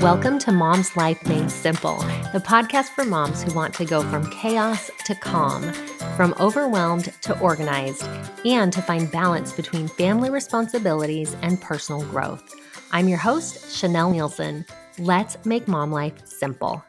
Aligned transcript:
Welcome 0.00 0.38
to 0.40 0.52
Mom's 0.52 0.94
Life 0.94 1.26
Made 1.26 1.50
Simple, 1.50 1.96
the 2.32 2.42
podcast 2.44 2.88
for 2.88 3.04
moms 3.04 3.42
who 3.42 3.54
want 3.54 3.72
to 3.74 3.84
go 3.84 4.02
from 4.02 4.30
chaos 4.30 4.90
to 5.06 5.14
calm, 5.14 5.72
from 6.16 6.34
overwhelmed 6.38 7.12
to 7.22 7.38
organized, 7.40 8.04
and 8.44 8.72
to 8.74 8.82
find 8.82 9.10
balance 9.10 9.52
between 9.52 9.88
family 9.88 10.28
responsibilities 10.28 11.34
and 11.40 11.60
personal 11.62 12.02
growth. 12.10 12.54
I'm 12.92 13.08
your 13.08 13.18
host, 13.18 13.56
Chanelle 13.80 14.14
Neilson. 14.14 14.68
Let's 14.98 15.42
make 15.46 15.66
mom 15.66 15.92
life 15.92 16.26
simple. 16.26 16.84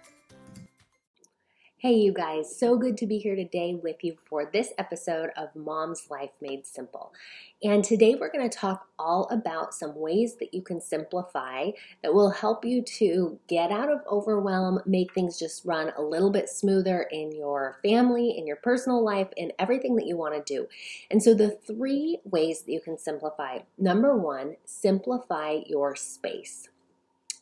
Hey, 1.80 1.94
you 1.94 2.12
guys, 2.12 2.58
so 2.58 2.76
good 2.76 2.98
to 2.98 3.06
be 3.06 3.20
here 3.20 3.36
today 3.36 3.76
with 3.76 4.04
you 4.04 4.18
for 4.26 4.50
this 4.52 4.74
episode 4.80 5.30
of 5.38 5.56
Mom's 5.56 6.10
Life 6.10 6.32
Made 6.42 6.66
Simple. 6.66 7.14
And 7.62 7.84
today 7.84 8.16
we're 8.16 8.32
going 8.32 8.50
to 8.50 8.58
talk 8.58 8.88
all 8.98 9.28
about 9.30 9.76
some 9.76 9.96
ways 9.96 10.38
that 10.38 10.56
you 10.56 10.64
can 10.64 10.82
simplify 10.82 11.70
that 12.02 12.16
will 12.16 12.32
help 12.32 12.66
you 12.66 12.82
to 12.82 13.38
get 13.48 13.70
out 13.70 13.92
of 13.92 14.00
overwhelm, 14.10 14.80
make 14.88 15.14
things 15.14 15.38
just 15.38 15.66
run 15.66 15.94
a 15.96 16.02
little 16.02 16.32
bit 16.32 16.50
smoother 16.50 17.04
in 17.12 17.32
your 17.32 17.78
family, 17.84 18.36
in 18.36 18.48
your 18.48 18.56
personal 18.56 19.06
life, 19.06 19.28
in 19.38 19.54
everything 19.60 19.96
that 19.98 20.08
you 20.08 20.18
want 20.18 20.34
to 20.34 20.42
do. 20.52 20.68
And 21.12 21.22
so, 21.22 21.36
the 21.36 21.52
three 21.52 22.18
ways 22.24 22.64
that 22.64 22.72
you 22.72 22.82
can 22.82 22.98
simplify 22.98 23.60
number 23.78 24.18
one, 24.18 24.56
simplify 24.66 25.60
your 25.68 25.96
space. 25.96 26.70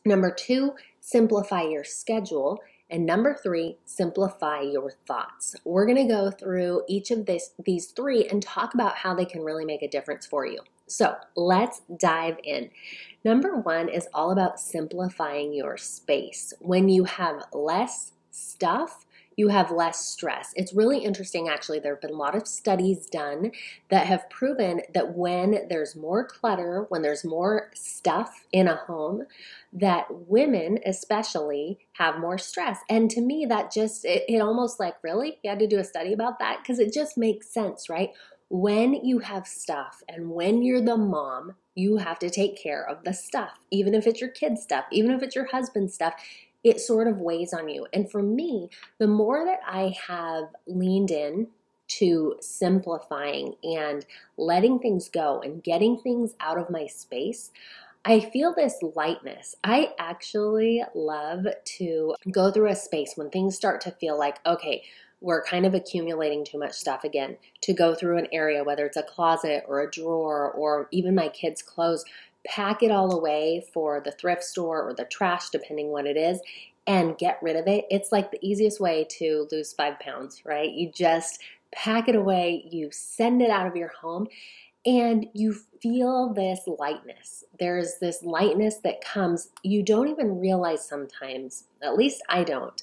Number 0.04 0.30
two, 0.30 0.74
simplify 1.00 1.62
your 1.62 1.84
schedule. 1.84 2.60
And 2.88 3.04
number 3.04 3.36
three, 3.42 3.78
simplify 3.84 4.60
your 4.60 4.92
thoughts. 5.06 5.56
We're 5.64 5.86
going 5.86 6.06
to 6.06 6.12
go 6.12 6.30
through 6.30 6.82
each 6.88 7.10
of 7.10 7.26
this, 7.26 7.50
these 7.64 7.86
three 7.88 8.26
and 8.26 8.42
talk 8.42 8.74
about 8.74 8.96
how 8.96 9.14
they 9.14 9.24
can 9.24 9.42
really 9.42 9.64
make 9.64 9.82
a 9.82 9.88
difference 9.88 10.26
for 10.26 10.46
you. 10.46 10.60
So 10.86 11.16
let's 11.34 11.82
dive 11.98 12.36
in. 12.44 12.70
Number 13.24 13.56
one 13.56 13.88
is 13.88 14.06
all 14.14 14.30
about 14.30 14.60
simplifying 14.60 15.52
your 15.52 15.76
space. 15.76 16.54
When 16.60 16.88
you 16.88 17.04
have 17.04 17.42
less 17.52 18.12
stuff, 18.30 19.05
you 19.36 19.48
have 19.48 19.70
less 19.70 20.04
stress. 20.04 20.52
It's 20.56 20.72
really 20.72 20.98
interesting, 20.98 21.48
actually. 21.48 21.78
There 21.78 21.94
have 21.94 22.00
been 22.00 22.10
a 22.10 22.14
lot 22.14 22.34
of 22.34 22.48
studies 22.48 23.06
done 23.06 23.52
that 23.90 24.06
have 24.06 24.30
proven 24.30 24.80
that 24.94 25.14
when 25.14 25.68
there's 25.68 25.94
more 25.94 26.24
clutter, 26.24 26.86
when 26.88 27.02
there's 27.02 27.24
more 27.24 27.70
stuff 27.74 28.46
in 28.50 28.66
a 28.66 28.76
home, 28.76 29.24
that 29.74 30.06
women 30.10 30.78
especially 30.86 31.78
have 31.92 32.18
more 32.18 32.38
stress. 32.38 32.78
And 32.88 33.10
to 33.10 33.20
me, 33.20 33.44
that 33.46 33.70
just, 33.70 34.06
it, 34.06 34.24
it 34.26 34.40
almost 34.40 34.80
like, 34.80 34.94
really? 35.02 35.38
You 35.44 35.50
had 35.50 35.58
to 35.58 35.66
do 35.66 35.78
a 35.78 35.84
study 35.84 36.14
about 36.14 36.38
that? 36.38 36.60
Because 36.62 36.78
it 36.78 36.92
just 36.92 37.18
makes 37.18 37.48
sense, 37.48 37.90
right? 37.90 38.12
When 38.48 38.94
you 38.94 39.18
have 39.18 39.46
stuff 39.46 40.02
and 40.08 40.30
when 40.30 40.62
you're 40.62 40.80
the 40.80 40.96
mom, 40.96 41.56
you 41.74 41.98
have 41.98 42.18
to 42.20 42.30
take 42.30 42.56
care 42.56 42.88
of 42.88 43.04
the 43.04 43.12
stuff, 43.12 43.58
even 43.70 43.94
if 43.94 44.06
it's 44.06 44.20
your 44.20 44.30
kid's 44.30 44.62
stuff, 44.62 44.86
even 44.90 45.10
if 45.10 45.22
it's 45.22 45.36
your 45.36 45.48
husband's 45.48 45.92
stuff 45.92 46.14
it 46.66 46.80
sort 46.80 47.06
of 47.06 47.20
weighs 47.20 47.52
on 47.52 47.68
you. 47.68 47.86
And 47.92 48.10
for 48.10 48.20
me, 48.20 48.70
the 48.98 49.06
more 49.06 49.44
that 49.44 49.60
I 49.64 49.94
have 50.08 50.48
leaned 50.66 51.12
in 51.12 51.46
to 51.88 52.34
simplifying 52.40 53.54
and 53.62 54.04
letting 54.36 54.80
things 54.80 55.08
go 55.08 55.40
and 55.40 55.62
getting 55.62 55.96
things 55.96 56.34
out 56.40 56.58
of 56.58 56.68
my 56.68 56.86
space, 56.88 57.52
I 58.04 58.18
feel 58.18 58.52
this 58.52 58.80
lightness. 58.96 59.54
I 59.62 59.92
actually 60.00 60.82
love 60.92 61.46
to 61.78 62.16
go 62.32 62.50
through 62.50 62.70
a 62.70 62.74
space 62.74 63.12
when 63.14 63.30
things 63.30 63.54
start 63.54 63.80
to 63.82 63.92
feel 63.92 64.18
like, 64.18 64.38
okay, 64.44 64.82
we're 65.20 65.44
kind 65.44 65.66
of 65.66 65.74
accumulating 65.74 66.44
too 66.44 66.58
much 66.58 66.72
stuff 66.72 67.04
again, 67.04 67.36
to 67.62 67.72
go 67.72 67.94
through 67.94 68.18
an 68.18 68.26
area, 68.32 68.64
whether 68.64 68.84
it's 68.84 68.96
a 68.96 69.04
closet 69.04 69.62
or 69.68 69.80
a 69.80 69.90
drawer 69.90 70.50
or 70.50 70.88
even 70.90 71.14
my 71.14 71.28
kids' 71.28 71.62
clothes, 71.62 72.04
pack 72.46 72.82
it 72.82 72.90
all 72.90 73.12
away 73.12 73.64
for 73.72 74.00
the 74.04 74.12
thrift 74.12 74.44
store 74.44 74.88
or 74.88 74.94
the 74.94 75.04
trash, 75.04 75.50
depending 75.50 75.88
what 75.88 76.06
it 76.06 76.16
is, 76.16 76.40
and 76.86 77.18
get 77.18 77.38
rid 77.42 77.56
of 77.56 77.66
it. 77.66 77.84
It's 77.90 78.12
like 78.12 78.30
the 78.30 78.44
easiest 78.46 78.80
way 78.80 79.06
to 79.18 79.48
lose 79.50 79.72
five 79.72 79.98
pounds, 79.98 80.42
right? 80.44 80.70
You 80.70 80.90
just 80.90 81.40
pack 81.74 82.08
it 82.08 82.14
away, 82.14 82.64
you 82.70 82.90
send 82.92 83.42
it 83.42 83.50
out 83.50 83.66
of 83.66 83.76
your 83.76 83.88
home, 83.88 84.28
and 84.84 85.26
you 85.34 85.52
feel 85.82 86.32
this 86.32 86.60
lightness. 86.78 87.44
There's 87.58 87.98
this 88.00 88.22
lightness 88.22 88.76
that 88.84 89.04
comes, 89.04 89.50
you 89.64 89.82
don't 89.82 90.08
even 90.08 90.38
realize 90.38 90.86
sometimes, 90.86 91.64
at 91.82 91.96
least 91.96 92.22
I 92.28 92.44
don't, 92.44 92.80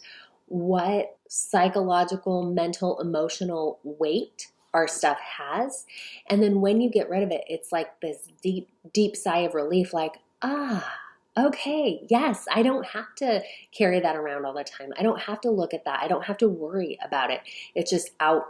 what 0.47 1.17
psychological, 1.29 2.43
mental, 2.43 2.99
emotional 2.99 3.79
weight 3.83 4.49
our 4.73 4.87
stuff 4.87 5.19
has. 5.19 5.85
And 6.27 6.41
then 6.41 6.61
when 6.61 6.81
you 6.81 6.89
get 6.89 7.09
rid 7.09 7.23
of 7.23 7.31
it, 7.31 7.43
it's 7.47 7.71
like 7.71 7.99
this 8.01 8.27
deep, 8.41 8.69
deep 8.93 9.15
sigh 9.15 9.39
of 9.39 9.53
relief, 9.53 9.93
like, 9.93 10.13
ah, 10.41 10.99
okay, 11.37 12.05
yes, 12.09 12.45
I 12.53 12.63
don't 12.63 12.85
have 12.87 13.13
to 13.17 13.41
carry 13.71 13.99
that 13.99 14.15
around 14.15 14.45
all 14.45 14.53
the 14.53 14.63
time. 14.63 14.91
I 14.97 15.03
don't 15.03 15.21
have 15.21 15.41
to 15.41 15.51
look 15.51 15.73
at 15.73 15.85
that. 15.85 16.01
I 16.01 16.07
don't 16.07 16.25
have 16.25 16.37
to 16.39 16.49
worry 16.49 16.97
about 17.03 17.31
it. 17.31 17.41
It's 17.75 17.91
just 17.91 18.11
out 18.19 18.45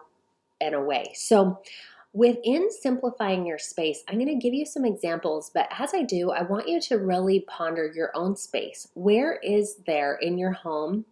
and 0.60 0.76
away. 0.76 1.12
So, 1.16 1.62
within 2.14 2.70
simplifying 2.70 3.46
your 3.46 3.58
space, 3.58 4.04
I'm 4.08 4.16
going 4.16 4.28
to 4.28 4.36
give 4.36 4.54
you 4.54 4.66
some 4.66 4.86
examples, 4.86 5.50
but 5.52 5.68
as 5.78 5.96
I 5.96 6.04
do, 6.04 6.30
I 6.30 6.44
want 6.44 6.68
you 6.68 6.80
to 6.82 7.00
really 7.00 7.40
ponder 7.42 7.92
your 7.92 8.12
own 8.14 8.36
space. 8.36 8.88
Where 8.94 9.38
is 9.38 9.78
there 9.88 10.16
in 10.16 10.38
your 10.38 10.52
home 10.52 11.06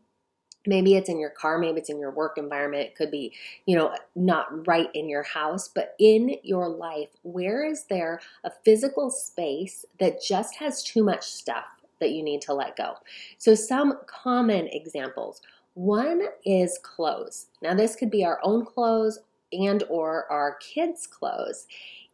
maybe 0.66 0.96
it's 0.96 1.10
in 1.10 1.20
your 1.20 1.30
car 1.30 1.58
maybe 1.58 1.80
it's 1.80 1.90
in 1.90 2.00
your 2.00 2.12
work 2.12 2.38
environment 2.38 2.84
it 2.84 2.96
could 2.96 3.12
be 3.12 3.34
you 3.66 3.76
know 3.76 3.96
not 4.16 4.68
right 4.68 4.90
in 4.94 5.10
your 5.10 5.24
house 5.24 5.68
but 5.68 5.96
in 6.00 6.36
your 6.44 6.68
life 6.70 7.10
where 7.24 7.64
is 7.64 7.86
there 7.86 8.20
a 8.44 8.52
physical 8.64 9.10
space 9.10 9.86
that 10.00 10.22
just 10.22 10.56
has 10.56 10.84
too 10.84 11.04
much 11.04 11.24
stuff 11.24 11.66
that 12.02 12.12
you 12.12 12.22
need 12.22 12.42
to 12.42 12.54
let 12.54 12.76
go? 12.76 12.96
So 13.38 13.56
some 13.56 14.00
common 14.08 14.68
examples. 14.68 15.42
One 15.76 16.24
is 16.44 16.78
clothes. 16.84 17.46
Now 17.62 17.74
this 17.74 17.96
could 17.96 18.12
be 18.12 18.26
our 18.26 18.42
own 18.44 18.66
clothes 18.66 19.20
and 19.54 19.84
or 19.90 20.30
our 20.30 20.56
kids 20.56 21.08
clothes. 21.08 21.68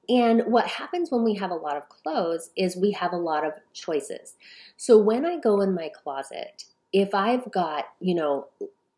And 0.10 0.44
what 0.46 0.68
happens 0.68 1.12
when 1.12 1.24
we 1.24 1.34
have 1.36 1.52
a 1.52 1.56
lot 1.56 1.76
of 1.76 1.90
clothes 1.90 2.52
is 2.56 2.78
we 2.78 2.92
have 2.92 3.14
a 3.14 3.18
lot 3.18 3.44
of 3.44 3.54
choices. 3.74 4.36
So 4.78 4.98
when 4.98 5.26
i 5.26 5.40
go 5.40 5.62
in 5.62 5.74
my 5.74 5.90
closet 5.90 6.66
if 6.98 7.14
I've 7.14 7.52
got, 7.52 7.86
you 8.00 8.16
know, 8.16 8.48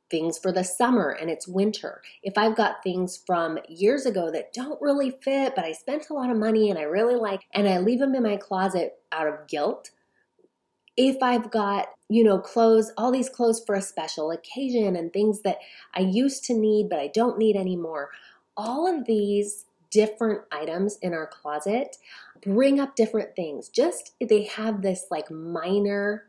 things 0.10 0.40
for 0.40 0.54
the 0.54 0.64
summer 0.64 1.10
and 1.10 1.30
it's 1.30 1.50
winter, 1.50 2.02
if 2.24 2.38
I've 2.38 2.56
got 2.56 2.82
things 2.82 3.22
from 3.28 3.60
years 3.68 4.06
ago 4.06 4.32
that 4.32 4.54
don't 4.54 4.82
really 4.82 5.12
fit, 5.12 5.54
but 5.54 5.66
I 5.66 5.74
spent 5.74 6.10
a 6.10 6.14
lot 6.14 6.32
of 6.32 6.38
money 6.38 6.70
and 6.70 6.80
I 6.80 6.84
really 6.84 7.16
like, 7.16 7.42
and 7.54 7.68
I 7.68 7.80
leave 7.80 8.00
them 8.00 8.16
in 8.16 8.24
my 8.24 8.38
closet 8.38 9.00
out 9.12 9.28
of 9.28 9.48
guilt, 9.48 9.92
if 10.96 11.22
I've 11.22 11.52
got, 11.52 11.90
you 12.08 12.24
know, 12.24 12.40
clothes, 12.40 12.92
all 12.98 13.12
these 13.12 13.30
clothes 13.30 13.62
for 13.66 13.76
a 13.76 13.82
special 13.82 14.32
occasion 14.32 14.96
and 14.96 15.12
things 15.12 15.42
that 15.42 15.58
I 15.94 16.00
used 16.00 16.46
to 16.46 16.54
need 16.54 16.90
but 16.90 17.00
I 17.00 17.08
don't 17.08 17.38
need 17.38 17.58
anymore, 17.58 18.12
all 18.56 18.88
of 18.88 19.06
these 19.06 19.66
different 19.92 20.42
items 20.54 20.98
in 21.02 21.14
our 21.14 21.28
closet 21.28 21.98
bring 22.42 22.80
up 22.80 22.96
different 22.96 23.36
things. 23.36 23.68
Just 23.68 24.14
they 24.22 24.44
have 24.44 24.82
this 24.82 25.08
like 25.12 25.30
minor 25.30 26.29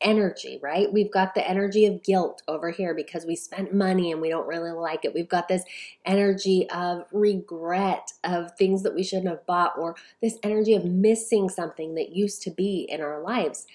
energy, 0.00 0.58
right? 0.62 0.92
We've 0.92 1.10
got 1.10 1.34
the 1.34 1.48
energy 1.48 1.86
of 1.86 2.02
guilt 2.02 2.42
over 2.46 2.70
here 2.70 2.94
because 2.94 3.26
we 3.26 3.34
spent 3.36 3.74
money 3.74 4.12
and 4.12 4.20
we 4.20 4.28
don't 4.28 4.46
really 4.46 4.70
like 4.70 5.04
it. 5.04 5.14
We've 5.14 5.28
got 5.28 5.48
this 5.48 5.64
energy 6.04 6.68
of 6.70 7.04
regret 7.12 8.12
of 8.24 8.56
things 8.56 8.82
that 8.82 8.94
we 8.94 9.02
shouldn't 9.02 9.28
have 9.28 9.46
bought, 9.46 9.76
or 9.76 9.96
this 10.22 10.38
energy 10.42 10.74
of 10.74 10.84
missing 10.84 11.48
something 11.48 11.94
that 11.94 12.14
used 12.14 12.42
to 12.42 12.50
be 12.50 12.86
in 12.88 13.00
our 13.00 13.20
lives. 13.20 13.66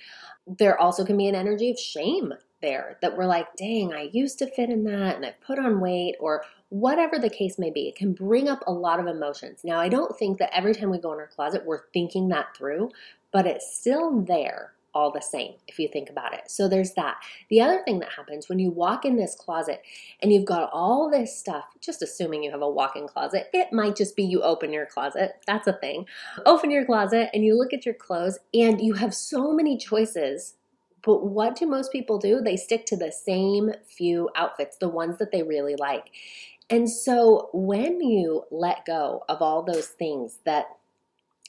There 0.46 0.80
also 0.80 1.06
can 1.06 1.18
be 1.18 1.28
an 1.28 1.36
energy 1.36 1.72
of 1.72 1.80
shame 1.80 2.34
there 2.62 2.98
that 3.02 3.18
we're 3.18 3.26
like, 3.26 3.56
dang, 3.58 3.94
I 3.94 4.10
used 4.14 4.40
to 4.40 4.48
fit 4.48 4.70
in 4.70 4.86
that 4.86 5.18
and 5.18 5.26
I've 5.26 5.42
put 5.42 5.60
on 5.60 5.82
weight, 5.82 6.16
or 6.20 6.44
whatever 6.70 7.20
the 7.20 7.30
case 7.30 7.60
may 7.60 7.70
be. 7.70 7.88
It 7.88 7.96
can 7.96 8.14
bring 8.14 8.48
up 8.50 8.64
a 8.66 8.72
lot 8.72 9.00
of 9.00 9.08
emotions. 9.08 9.62
Now, 9.64 9.80
I 9.80 9.90
don't 9.90 10.18
think 10.18 10.40
that 10.40 10.56
every 10.56 10.74
time 10.74 10.90
we 10.90 10.98
go 10.98 11.14
in 11.14 11.20
our 11.20 11.28
closet, 11.28 11.66
we're 11.66 11.88
thinking 11.94 12.30
that 12.30 12.56
through, 12.56 12.92
but 13.32 13.46
it's 13.46 13.76
still 13.76 14.22
there 14.22 14.73
all 14.94 15.12
the 15.12 15.22
same 15.22 15.56
if 15.68 15.80
you 15.80 15.88
think 15.88 16.10
about 16.10 16.34
it. 16.34 16.50
So 16.52 16.68
there's 16.68 16.94
that. 16.94 17.18
The 17.50 17.62
other 17.62 17.82
thing 17.84 18.00
that 18.00 18.14
happens 18.16 18.48
when 18.48 18.60
you 18.60 18.70
walk 18.70 19.06
in 19.06 19.16
this 19.16 19.36
closet 19.36 19.82
and 20.22 20.32
you've 20.32 20.46
got 20.46 20.70
all 20.72 21.10
this 21.10 21.38
stuff, 21.38 21.66
just 21.82 22.02
assuming 22.02 22.44
you 22.44 22.52
have 22.52 22.62
a 22.62 22.70
walk 22.70 22.96
in 22.96 23.08
closet, 23.08 23.50
it 23.54 23.74
might 23.74 23.96
just 23.96 24.16
be 24.16 24.24
you 24.24 24.42
open 24.42 24.72
your 24.72 24.86
closet. 24.86 25.34
That's 25.48 25.68
a 25.68 25.74
thing. 25.74 26.06
Open 26.46 26.72
your 26.72 26.86
closet 26.86 27.30
and 27.34 27.44
you 27.44 27.58
look 27.58 27.74
at 27.74 27.86
your 27.86 27.96
clothes 27.96 28.40
and 28.54 28.80
you 28.82 28.94
have 28.94 29.14
so 29.14 29.52
many 29.52 29.78
choices. 29.78 30.56
But 31.04 31.26
what 31.26 31.56
do 31.56 31.66
most 31.66 31.92
people 31.92 32.18
do? 32.18 32.40
They 32.40 32.56
stick 32.56 32.86
to 32.88 32.96
the 32.96 33.12
same 33.12 33.72
few 33.86 34.30
outfits, 34.36 34.78
the 34.78 34.90
ones 34.90 35.18
that 35.18 35.32
they 35.32 35.44
really 35.44 35.76
like. 35.76 36.12
And 36.70 36.90
so 36.90 37.50
when 37.54 38.02
you 38.02 38.46
let 38.50 38.86
go 38.86 39.24
of 39.28 39.42
all 39.42 39.64
those 39.64 39.88
things 39.88 40.40
that 40.46 40.66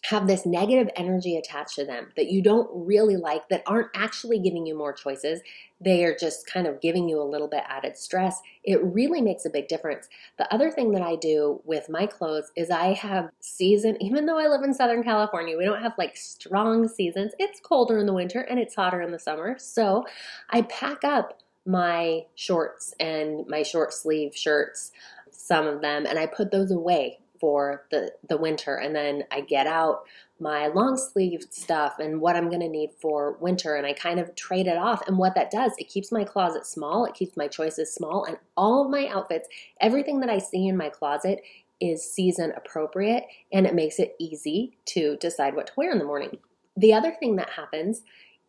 have 0.05 0.27
this 0.27 0.45
negative 0.45 0.91
energy 0.97 1.37
attached 1.37 1.77
to 1.77 1.85
them 1.85 2.09
that 2.15 2.31
you 2.31 2.43
don't 2.43 2.69
really 2.75 3.17
like, 3.17 3.49
that 3.49 3.62
aren't 3.67 3.89
actually 3.95 4.39
giving 4.39 4.67
you 4.67 4.77
more 4.77 4.93
choices. 4.93 5.41
They 5.81 6.05
are 6.05 6.15
just 6.15 6.47
kind 6.47 6.67
of 6.67 6.83
giving 6.83 7.09
you 7.09 7.21
a 7.21 7.25
little 7.25 7.49
bit 7.49 7.62
added 7.67 7.97
stress. 7.97 8.41
It 8.62 8.85
really 8.85 9.23
makes 9.23 9.47
a 9.47 9.51
big 9.51 9.67
difference. 9.67 10.09
The 10.37 10.53
other 10.53 10.71
thing 10.71 10.93
that 10.93 11.01
I 11.01 11.17
do 11.17 11.62
with 11.65 11.89
my 11.89 12.06
clothes 12.06 12.53
is 12.55 12.71
I 12.71 12.93
have 12.93 13.31
season, 13.41 13.97
even 14.03 14.27
though 14.27 14.39
I 14.39 14.47
live 14.47 14.62
in 14.62 14.75
Southern 14.75 15.03
California, 15.03 15.56
we 15.56 15.65
don't 15.65 15.83
have 15.83 15.95
like 15.97 16.19
strong 16.19 16.87
seasons. 16.87 17.33
It's 17.39 17.61
colder 17.61 17.99
in 17.99 18.05
the 18.05 18.12
winter 18.12 18.41
and 18.41 18.59
it's 18.59 18.75
hotter 18.75 19.00
in 19.00 19.11
the 19.11 19.19
summer. 19.19 19.57
So 19.59 20.05
I 20.50 20.62
pack 20.62 21.03
up 21.03 21.41
my 21.65 22.27
shorts 22.35 22.93
and 23.00 23.47
my 23.49 23.62
short 23.62 23.95
sleeve 23.95 24.37
shirts, 24.37 24.93
some 25.31 25.67
of 25.67 25.81
them, 25.81 26.05
and 26.05 26.19
I 26.19 26.27
put 26.27 26.50
those 26.50 26.71
away 26.71 27.21
for 27.44 27.85
the, 27.91 28.11
the 28.26 28.38
winter. 28.38 28.76
And 28.76 28.96
then 28.96 29.25
I 29.31 29.43
get 29.43 29.67
out 29.67 30.05
my 30.41 30.69
long 30.69 30.96
sleeve 30.96 31.44
stuff 31.50 31.99
and 31.99 32.19
what 32.19 32.37
I'm 32.37 32.49
going 32.49 32.62
to 32.62 32.70
need 32.70 32.93
for 33.02 33.37
winter. 33.38 33.76
And 33.76 33.87
I 33.87 33.93
kind 33.93 34.19
of 34.19 34.35
trade 34.35 34.67
it 34.67 34.79
off. 34.79 35.06
And 35.06 35.19
what 35.19 35.35
that 35.35 35.50
does, 35.50 35.73
it 35.76 35.91
keeps 35.91 36.11
my 36.11 36.25
closet 36.25 36.64
small, 36.64 37.05
it 37.05 37.12
keeps 37.12 37.37
my 37.37 37.46
choices 37.46 37.93
small, 37.93 38.25
and 38.25 38.38
all 38.56 38.82
of 38.82 38.91
my 38.91 39.08
outfits, 39.08 39.46
everything 39.79 40.20
that 40.20 40.31
I 40.31 40.38
see 40.38 40.69
in 40.69 40.79
my 40.79 40.88
closet 40.88 41.43
is 41.82 42.11
season 42.11 42.55
appropriate 42.56 43.25
and 43.52 43.67
it 43.67 43.75
makes 43.75 43.99
it 43.99 44.17
easy 44.19 44.79
to 44.87 45.19
decide 45.19 45.55
what 45.55 45.67
to 45.67 45.73
wear 45.76 45.93
in 45.93 45.99
the 45.99 46.05
morning. 46.06 46.38
The 46.79 46.94
other 46.94 47.14
thing 47.20 47.37
that 47.37 47.50
happens 47.50 48.05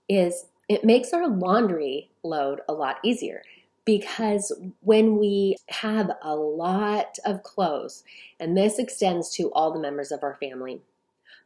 is 0.08 0.46
it 0.70 0.86
makes 0.86 1.12
our 1.12 1.28
laundry 1.28 2.12
load 2.24 2.62
a 2.70 2.74
lot 2.74 3.00
easier 3.04 3.42
because 3.86 4.52
when 4.82 5.18
we 5.18 5.56
have 5.70 6.12
a 6.22 6.36
lot 6.36 7.18
of 7.24 7.44
clothes, 7.44 8.04
and 8.40 8.58
this 8.58 8.80
extends 8.80 9.30
to 9.36 9.52
all 9.54 9.72
the 9.72 9.80
members 9.80 10.12
of 10.12 10.24
our 10.24 10.36
family. 10.36 10.82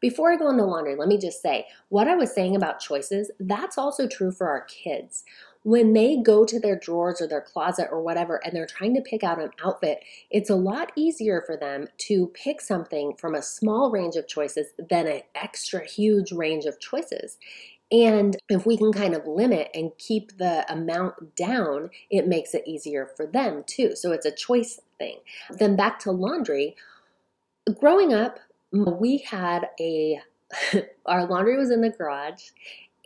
Before 0.02 0.32
I 0.32 0.38
go 0.38 0.50
into 0.50 0.64
laundry, 0.64 0.96
let 0.96 1.10
me 1.10 1.18
just 1.18 1.42
say 1.42 1.68
what 1.90 2.08
I 2.08 2.16
was 2.16 2.34
saying 2.34 2.56
about 2.56 2.80
choices, 2.80 3.30
that's 3.40 3.78
also 3.78 4.08
true 4.08 4.32
for 4.32 4.48
our 4.48 4.62
kids. 4.62 5.26
When 5.64 5.92
they 5.92 6.16
go 6.16 6.46
to 6.46 6.58
their 6.58 6.80
drawers 6.80 7.20
or 7.20 7.28
their 7.28 7.42
closet 7.42 7.90
or 7.92 8.02
whatever 8.02 8.40
and 8.46 8.56
they're 8.56 8.66
trying 8.66 8.96
to 8.96 9.02
pick 9.02 9.26
out 9.26 9.42
an 9.42 9.52
outfit, 9.62 10.00
it's 10.32 10.50
a 10.50 10.56
lot 10.56 10.94
easier 10.96 11.44
for 11.46 11.58
them 11.58 11.90
to 12.08 12.28
pick 12.28 12.62
something 12.62 13.14
from 13.18 13.36
a 13.36 13.42
small 13.42 13.92
range 13.92 14.16
of 14.16 14.26
choices 14.26 14.68
than 14.90 15.06
an 15.06 15.22
extra 15.36 15.86
huge 15.86 16.32
range 16.32 16.64
of 16.64 16.80
choices. 16.80 17.38
And 17.92 18.38
if 18.50 18.66
we 18.66 18.78
can 18.78 18.94
kind 18.94 19.16
of 19.16 19.26
limit 19.26 19.70
and 19.74 19.92
keep 19.98 20.38
the 20.38 20.72
amount 20.72 21.36
down, 21.36 21.90
it 22.12 22.28
makes 22.28 22.54
it 22.54 22.68
easier 22.68 23.10
for 23.18 23.26
them 23.26 23.64
too. 23.66 23.96
So 23.96 24.12
it's 24.12 24.26
a 24.26 24.32
choice 24.32 24.80
thing. 25.00 25.18
Then 25.50 25.76
back 25.76 26.00
to 26.02 26.12
laundry. 26.12 26.76
Growing 27.80 28.14
up, 28.14 28.40
we 28.72 29.18
had 29.18 29.70
a, 29.80 30.20
our 31.08 31.26
laundry 31.26 31.58
was 31.58 31.72
in 31.72 31.82
the 31.82 31.90
garage 31.90 32.50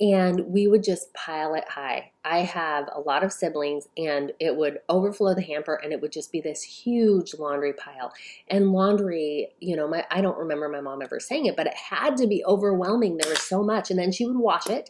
and 0.02 0.48
we 0.48 0.68
would 0.68 0.84
just 0.84 1.14
pile 1.14 1.54
it 1.54 1.70
high. 1.70 2.12
I 2.26 2.40
have 2.40 2.90
a 2.92 3.00
lot 3.00 3.24
of 3.24 3.32
siblings, 3.32 3.88
and 3.96 4.32
it 4.40 4.56
would 4.56 4.80
overflow 4.90 5.36
the 5.36 5.44
hamper, 5.44 5.76
and 5.76 5.94
it 5.94 6.02
would 6.02 6.12
just 6.12 6.32
be 6.32 6.42
this 6.42 6.64
huge 6.64 7.36
laundry 7.36 7.74
pile. 7.74 8.12
And 8.48 8.72
laundry, 8.72 9.50
you 9.60 9.76
know, 9.76 9.88
my 9.88 10.06
I 10.10 10.22
don't 10.22 10.38
remember 10.38 10.68
my 10.68 10.82
mom 10.82 11.04
ever 11.04 11.20
saying 11.20 11.46
it, 11.46 11.56
but 11.56 11.68
it 11.68 11.76
had 11.76 12.18
to 12.18 12.28
be 12.28 12.44
overwhelming. 12.46 13.18
There 13.18 13.30
was 13.30 13.42
so 13.42 13.64
much, 13.64 13.92
and 13.92 14.00
then 14.00 14.12
she 14.12 14.26
would 14.26 14.38
wash 14.38 14.68
it 14.68 14.90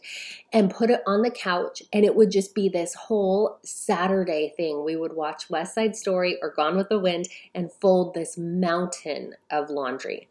and 0.52 0.70
put 0.70 0.90
it 0.90 1.02
on 1.06 1.22
the 1.22 1.30
couch, 1.30 1.82
and 1.92 2.04
it 2.04 2.14
would 2.14 2.30
just 2.30 2.54
be 2.54 2.68
this 2.70 2.94
whole 2.94 3.58
Saturday 3.62 4.54
thing. 4.56 4.84
We 4.84 4.96
would 4.96 5.14
watch 5.14 5.50
West 5.50 5.74
Side 5.74 5.96
Story 5.96 6.38
or 6.40 6.50
Gone 6.50 6.76
with 6.76 6.88
the 6.88 6.98
Wind 6.98 7.28
and 7.54 7.70
fold 7.70 8.14
this 8.14 8.38
mountain 8.38 9.34
of 9.50 9.68
laundry. 9.68 10.28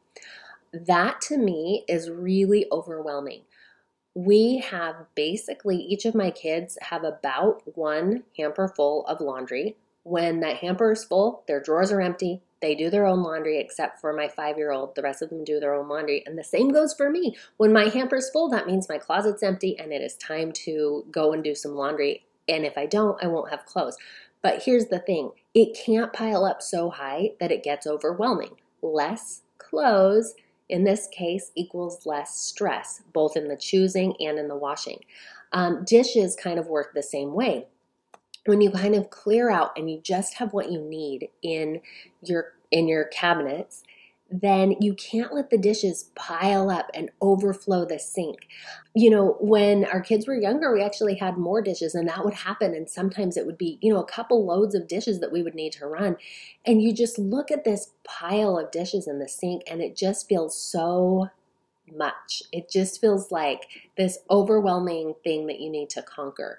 That 0.72 1.22
to 1.22 1.38
me 1.38 1.86
is 1.88 2.10
really 2.10 2.66
overwhelming 2.72 3.42
we 4.16 4.58
have 4.58 4.96
basically 5.16 5.78
each 5.78 6.06
of 6.06 6.16
my 6.16 6.30
kids 6.30 6.78
have 6.82 7.04
about 7.04 7.62
one 7.76 8.24
hamper 8.38 8.68
full 8.68 9.06
of 9.08 9.22
laundry. 9.22 9.76
When 10.04 10.42
that 10.42 10.58
hamper 10.58 10.92
is 10.92 11.04
full, 11.04 11.44
their 11.48 11.62
drawers 11.62 11.92
are 11.92 12.02
empty. 12.02 12.42
They 12.62 12.76
do 12.76 12.90
their 12.90 13.06
own 13.06 13.24
laundry, 13.24 13.60
except 13.60 14.00
for 14.00 14.14
my 14.14 14.28
five 14.28 14.58
year 14.58 14.72
old. 14.72 14.96
The 14.96 15.02
rest 15.02 15.22
of 15.22 15.30
them 15.30 15.44
do 15.44 15.60
their 15.60 15.74
own 15.74 15.88
laundry. 15.88 16.24
And 16.26 16.38
the 16.38 16.44
same 16.44 16.70
goes 16.72 16.94
for 16.94 17.10
me. 17.10 17.36
When 17.58 17.74
my 17.74 17.90
hamper 17.90 18.18
is 18.18 18.30
full, 18.30 18.50
that 18.50 18.68
means 18.68 18.88
my 18.88 18.98
closet's 18.98 19.44
empty 19.44 19.78
and 19.78 19.92
it 19.92 20.02
is 20.02 20.16
time 20.16 20.52
to 20.64 21.06
go 21.12 21.34
and 21.34 21.44
do 21.44 21.56
some 21.56 21.76
laundry. 21.76 22.26
And 22.48 22.66
if 22.66 22.78
I 22.78 22.86
don't, 22.86 23.22
I 23.24 23.28
won't 23.28 23.50
have 23.50 23.66
clothes. 23.66 23.98
But 24.42 24.64
here's 24.64 24.88
the 24.88 25.00
thing 25.00 25.32
it 25.54 25.78
can't 25.78 26.14
pile 26.14 26.46
up 26.46 26.62
so 26.62 26.90
high 26.90 27.32
that 27.40 27.52
it 27.52 27.64
gets 27.64 27.88
overwhelming. 27.88 28.58
Less 28.82 29.42
clothes 29.58 30.36
in 30.70 30.84
this 30.84 31.08
case 31.12 31.52
equals 31.56 32.06
less 32.06 32.38
stress, 32.38 33.02
both 33.14 33.36
in 33.36 33.48
the 33.48 33.58
choosing 33.58 34.16
and 34.20 34.38
in 34.40 34.48
the 34.48 34.56
washing. 34.56 35.00
Um, 35.52 35.84
dishes 35.86 36.36
kind 36.36 36.58
of 36.60 36.68
work 36.68 36.94
the 36.94 37.04
same 37.04 37.34
way. 37.34 37.68
When 38.46 38.60
you 38.62 38.72
kind 38.72 38.96
of 38.96 39.10
clear 39.10 39.50
out 39.50 39.72
and 39.78 39.90
you 39.90 40.02
just 40.02 40.34
have 40.36 40.54
what 40.54 40.72
you 40.72 40.82
need 40.82 41.30
in 41.42 41.82
your 42.22 42.54
in 42.72 42.88
your 42.88 43.06
cabinets, 43.06 43.83
then 44.42 44.76
you 44.80 44.96
can't 44.96 45.34
let 45.34 45.52
the 45.52 45.58
dishes 45.60 46.10
pile 46.16 46.72
up 46.72 46.90
and 46.96 47.12
overflow 47.22 47.86
the 47.86 48.00
sink. 48.00 48.48
You 48.96 49.12
know, 49.12 49.38
when 49.40 49.86
our 49.86 50.02
kids 50.02 50.28
were 50.28 50.36
younger, 50.36 50.74
we 50.74 50.82
actually 50.82 51.16
had 51.16 51.38
more 51.38 51.62
dishes, 51.62 51.94
and 51.94 52.08
that 52.10 52.26
would 52.26 52.34
happen. 52.34 52.74
And 52.74 52.90
sometimes 52.90 53.38
it 53.38 53.46
would 53.46 53.60
be, 53.60 53.78
you 53.82 53.94
know, 53.94 54.00
a 54.00 54.06
couple 54.06 54.44
loads 54.44 54.74
of 54.74 54.88
dishes 54.88 55.20
that 55.20 55.32
we 55.32 55.44
would 55.44 55.54
need 55.54 55.74
to 55.74 55.86
run. 55.86 56.18
And 56.66 56.82
you 56.82 56.94
just 56.94 57.20
look 57.20 57.52
at 57.52 57.64
this 57.64 57.92
pile 58.04 58.58
of 58.58 58.72
dishes 58.72 59.08
in 59.08 59.20
the 59.20 59.30
sink, 59.30 59.62
and 59.68 59.82
it 59.82 59.96
just 59.96 60.28
feels 60.28 60.60
so 60.60 61.30
much. 61.96 62.42
It 62.52 62.70
just 62.70 63.02
feels 63.02 63.32
like 63.32 63.68
this 63.98 64.20
overwhelming 64.32 65.16
thing 65.24 65.48
that 65.48 65.60
you 65.60 65.70
need 65.70 65.90
to 65.92 66.02
conquer. 66.02 66.58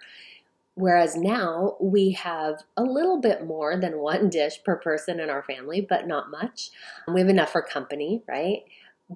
Whereas 0.77 1.17
now 1.17 1.77
we 1.81 2.13
have 2.13 2.65
a 2.77 2.83
little 2.83 3.21
bit 3.21 3.47
more 3.47 3.77
than 3.77 3.99
one 3.99 4.29
dish 4.29 4.63
per 4.65 4.77
person 4.77 5.21
in 5.21 5.31
our 5.31 5.43
family, 5.43 5.81
but 5.81 6.09
not 6.09 6.31
much. 6.31 6.71
We 7.07 7.21
have 7.21 7.29
enough 7.29 7.53
for 7.53 7.63
company, 7.63 8.23
right? 8.27 8.65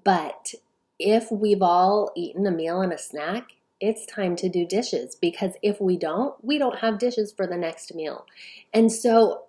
But 0.05 0.55
if 0.99 1.32
we've 1.32 1.62
all 1.62 2.12
eaten 2.16 2.46
a 2.46 2.52
meal 2.52 2.81
and 2.81 2.93
a 2.93 2.99
snack, 2.99 3.52
it's 3.81 4.06
time 4.06 4.37
to 4.37 4.49
do 4.49 4.66
dishes 4.66 5.14
because 5.14 5.52
if 5.62 5.81
we 5.81 5.96
don't, 5.96 6.34
we 6.44 6.58
don't 6.58 6.78
have 6.78 6.99
dishes 6.99 7.32
for 7.32 7.46
the 7.46 7.56
next 7.56 7.94
meal. 7.94 8.26
And 8.72 8.90
so 8.90 9.44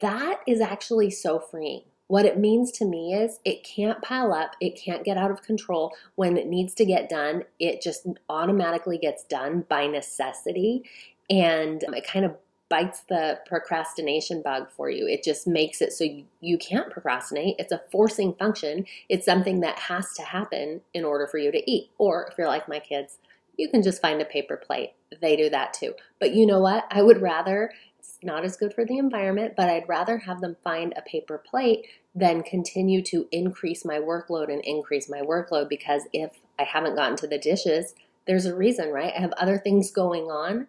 that 0.00 0.40
is 0.46 0.60
actually 0.60 1.10
so 1.10 1.38
freeing. 1.38 1.82
What 2.08 2.26
it 2.26 2.38
means 2.38 2.72
to 2.72 2.84
me 2.84 3.14
is 3.14 3.38
it 3.44 3.62
can't 3.62 4.02
pile 4.02 4.32
up, 4.32 4.56
it 4.60 4.76
can't 4.76 5.04
get 5.04 5.16
out 5.16 5.30
of 5.30 5.42
control. 5.42 5.92
When 6.16 6.36
it 6.36 6.48
needs 6.48 6.74
to 6.74 6.84
get 6.84 7.08
done, 7.08 7.44
it 7.58 7.80
just 7.80 8.06
automatically 8.28 8.98
gets 8.98 9.22
done 9.24 9.64
by 9.68 9.86
necessity 9.86 10.84
and 11.30 11.82
it 11.82 12.06
kind 12.06 12.24
of 12.24 12.36
bites 12.70 13.02
the 13.08 13.38
procrastination 13.46 14.42
bug 14.42 14.68
for 14.70 14.88
you. 14.88 15.06
It 15.06 15.24
just 15.24 15.46
makes 15.46 15.82
it 15.82 15.92
so 15.92 16.04
you, 16.40 16.56
can't 16.58 16.90
procrastinate. 16.90 17.56
It's 17.58 17.72
a 17.72 17.82
forcing 17.90 18.32
function. 18.34 18.86
It's 19.08 19.26
something 19.26 19.60
that 19.60 19.78
has 19.78 20.14
to 20.14 20.22
happen 20.22 20.80
in 20.94 21.04
order 21.04 21.26
for 21.26 21.38
you 21.38 21.50
to 21.50 21.70
eat. 21.70 21.90
Or 21.98 22.28
if 22.30 22.38
you're 22.38 22.46
like 22.46 22.68
my 22.68 22.78
kids, 22.78 23.18
you 23.56 23.68
can 23.68 23.82
just 23.82 24.00
find 24.00 24.22
a 24.22 24.24
paper 24.24 24.56
plate. 24.56 24.92
They 25.20 25.36
do 25.36 25.50
that 25.50 25.74
too. 25.74 25.94
But 26.20 26.32
you 26.32 26.46
know 26.46 26.60
what? 26.60 26.84
I 26.90 27.02
would 27.02 27.20
rather, 27.20 27.72
it's 27.98 28.18
not 28.22 28.44
as 28.44 28.56
good 28.56 28.72
for 28.72 28.84
the 28.84 28.98
environment, 28.98 29.54
but 29.56 29.68
I'd 29.68 29.88
rather 29.88 30.18
have 30.18 30.40
them 30.40 30.56
find 30.62 30.94
a 30.96 31.02
paper 31.02 31.38
plate 31.38 31.86
than 32.14 32.44
continue 32.44 33.02
to 33.02 33.26
increase 33.32 33.84
my 33.84 33.98
workload 33.98 34.50
and 34.50 34.64
increase 34.64 35.08
my 35.08 35.20
workload 35.20 35.68
because 35.68 36.02
if 36.12 36.38
I 36.56 36.62
haven't 36.62 36.94
gotten 36.94 37.16
to 37.16 37.26
the 37.26 37.38
dishes, 37.38 37.94
there's 38.26 38.46
a 38.46 38.54
reason, 38.54 38.90
right? 38.90 39.12
I 39.16 39.20
have 39.20 39.32
other 39.32 39.58
things 39.58 39.90
going 39.90 40.24
on 40.24 40.68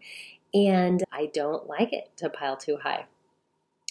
and 0.53 1.03
I 1.11 1.27
don't 1.33 1.67
like 1.67 1.93
it 1.93 2.09
to 2.17 2.29
pile 2.29 2.57
too 2.57 2.77
high. 2.77 3.05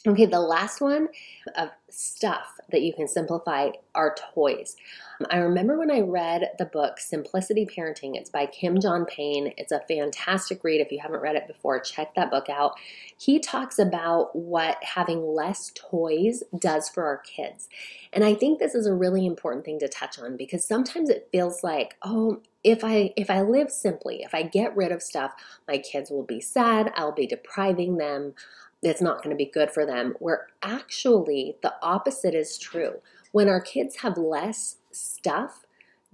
Okay, 0.07 0.25
the 0.25 0.40
last 0.40 0.80
one 0.80 1.09
of 1.57 1.69
stuff 1.90 2.59
that 2.73 2.80
you 2.80 2.95
can 2.95 3.07
simplify 3.07 3.69
are 3.95 4.16
toys. 4.35 4.75
Um, 5.21 5.26
I 5.30 5.37
remember 5.37 5.78
when 5.78 5.90
I 5.90 6.00
read 6.00 6.52
the 6.59 6.64
book 6.64 6.99
Simplicity 6.99 7.66
Parenting. 7.66 8.12
It's 8.14 8.30
by 8.30 8.47
Kim 8.47 8.80
John 8.80 9.04
Payne. 9.04 9.52
It's 9.59 9.73
a 9.73 9.80
fantastic 9.80 10.64
read. 10.64 10.80
If 10.80 10.90
you 10.90 11.00
haven't 11.00 11.21
read 11.21 11.37
it 11.37 11.47
before, 11.47 11.80
check 11.80 12.14
that 12.14 12.30
book 12.30 12.49
out. 12.49 12.76
He 13.19 13.38
talks 13.40 13.78
about 13.78 14.35
what 14.35 14.83
having 14.83 15.35
less 15.35 15.71
toys 15.75 16.45
does 16.59 16.88
for 16.88 17.04
our 17.04 17.19
kids. 17.19 17.69
And 18.11 18.25
I 18.25 18.33
think 18.33 18.59
this 18.59 18.75
is 18.75 18.87
a 18.87 18.95
really 18.95 19.26
important 19.26 19.66
thing 19.66 19.80
to 19.80 19.88
touch 19.88 20.19
on 20.19 20.38
because 20.38 20.64
sometimes 20.64 21.11
it 21.11 21.28
feels 21.30 21.62
like, 21.62 21.97
oh, 22.02 22.40
if 22.64 22.85
I 22.85 23.12
if 23.16 23.30
I 23.30 23.42
live 23.42 23.71
simply, 23.71 24.23
if 24.23 24.35
I 24.35 24.42
get 24.42 24.76
rid 24.76 24.92
of 24.92 25.02
stuff, 25.02 25.33
my 25.69 25.78
kids 25.78 26.11
will 26.11 26.25
be 26.25 26.40
sad, 26.40 26.92
I'll 26.97 27.12
be 27.12 27.26
depriving 27.26 27.97
them. 27.97 28.35
It's 28.83 29.03
not 29.03 29.19
going 29.23 29.31
to 29.31 29.37
be 29.37 29.51
good 29.51 29.71
for 29.71 29.85
them. 29.85 30.15
Where 30.19 30.47
actually 30.63 31.57
the 31.63 31.75
opposite 31.83 32.35
is 32.35 32.59
true. 32.59 33.01
When 33.33 33.49
our 33.49 33.61
kids 33.61 33.97
have 33.97 34.17
less 34.17 34.77
stuff, 34.91 35.65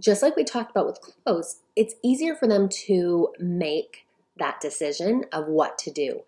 just 0.00 0.22
like 0.22 0.36
we 0.36 0.44
talked 0.44 0.70
about 0.70 0.86
with 0.86 1.00
clothes, 1.00 1.60
it's 1.74 1.94
easier 2.02 2.34
for 2.34 2.46
them 2.46 2.68
to 2.86 3.28
make 3.38 4.06
that 4.38 4.60
decision 4.60 5.24
of 5.32 5.46
what 5.46 5.78
to 5.78 5.90
do. 5.90 6.22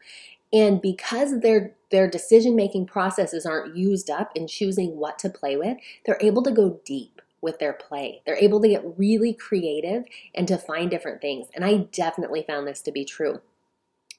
And 0.52 0.80
because 0.80 1.40
their 1.40 1.74
their 1.90 2.08
decision 2.08 2.54
making 2.56 2.86
processes 2.86 3.46
aren't 3.46 3.76
used 3.76 4.10
up 4.10 4.30
in 4.34 4.46
choosing 4.46 4.96
what 4.96 5.18
to 5.20 5.30
play 5.30 5.56
with, 5.56 5.78
they're 6.04 6.18
able 6.20 6.42
to 6.42 6.50
go 6.50 6.80
deep 6.84 7.20
with 7.40 7.58
their 7.58 7.72
play. 7.72 8.20
They're 8.26 8.36
able 8.36 8.60
to 8.62 8.68
get 8.68 8.98
really 8.98 9.32
creative 9.32 10.04
and 10.34 10.48
to 10.48 10.58
find 10.58 10.90
different 10.90 11.20
things. 11.20 11.48
And 11.54 11.64
I 11.64 11.88
definitely 11.92 12.44
found 12.46 12.66
this 12.66 12.82
to 12.82 12.92
be 12.92 13.04
true. 13.04 13.40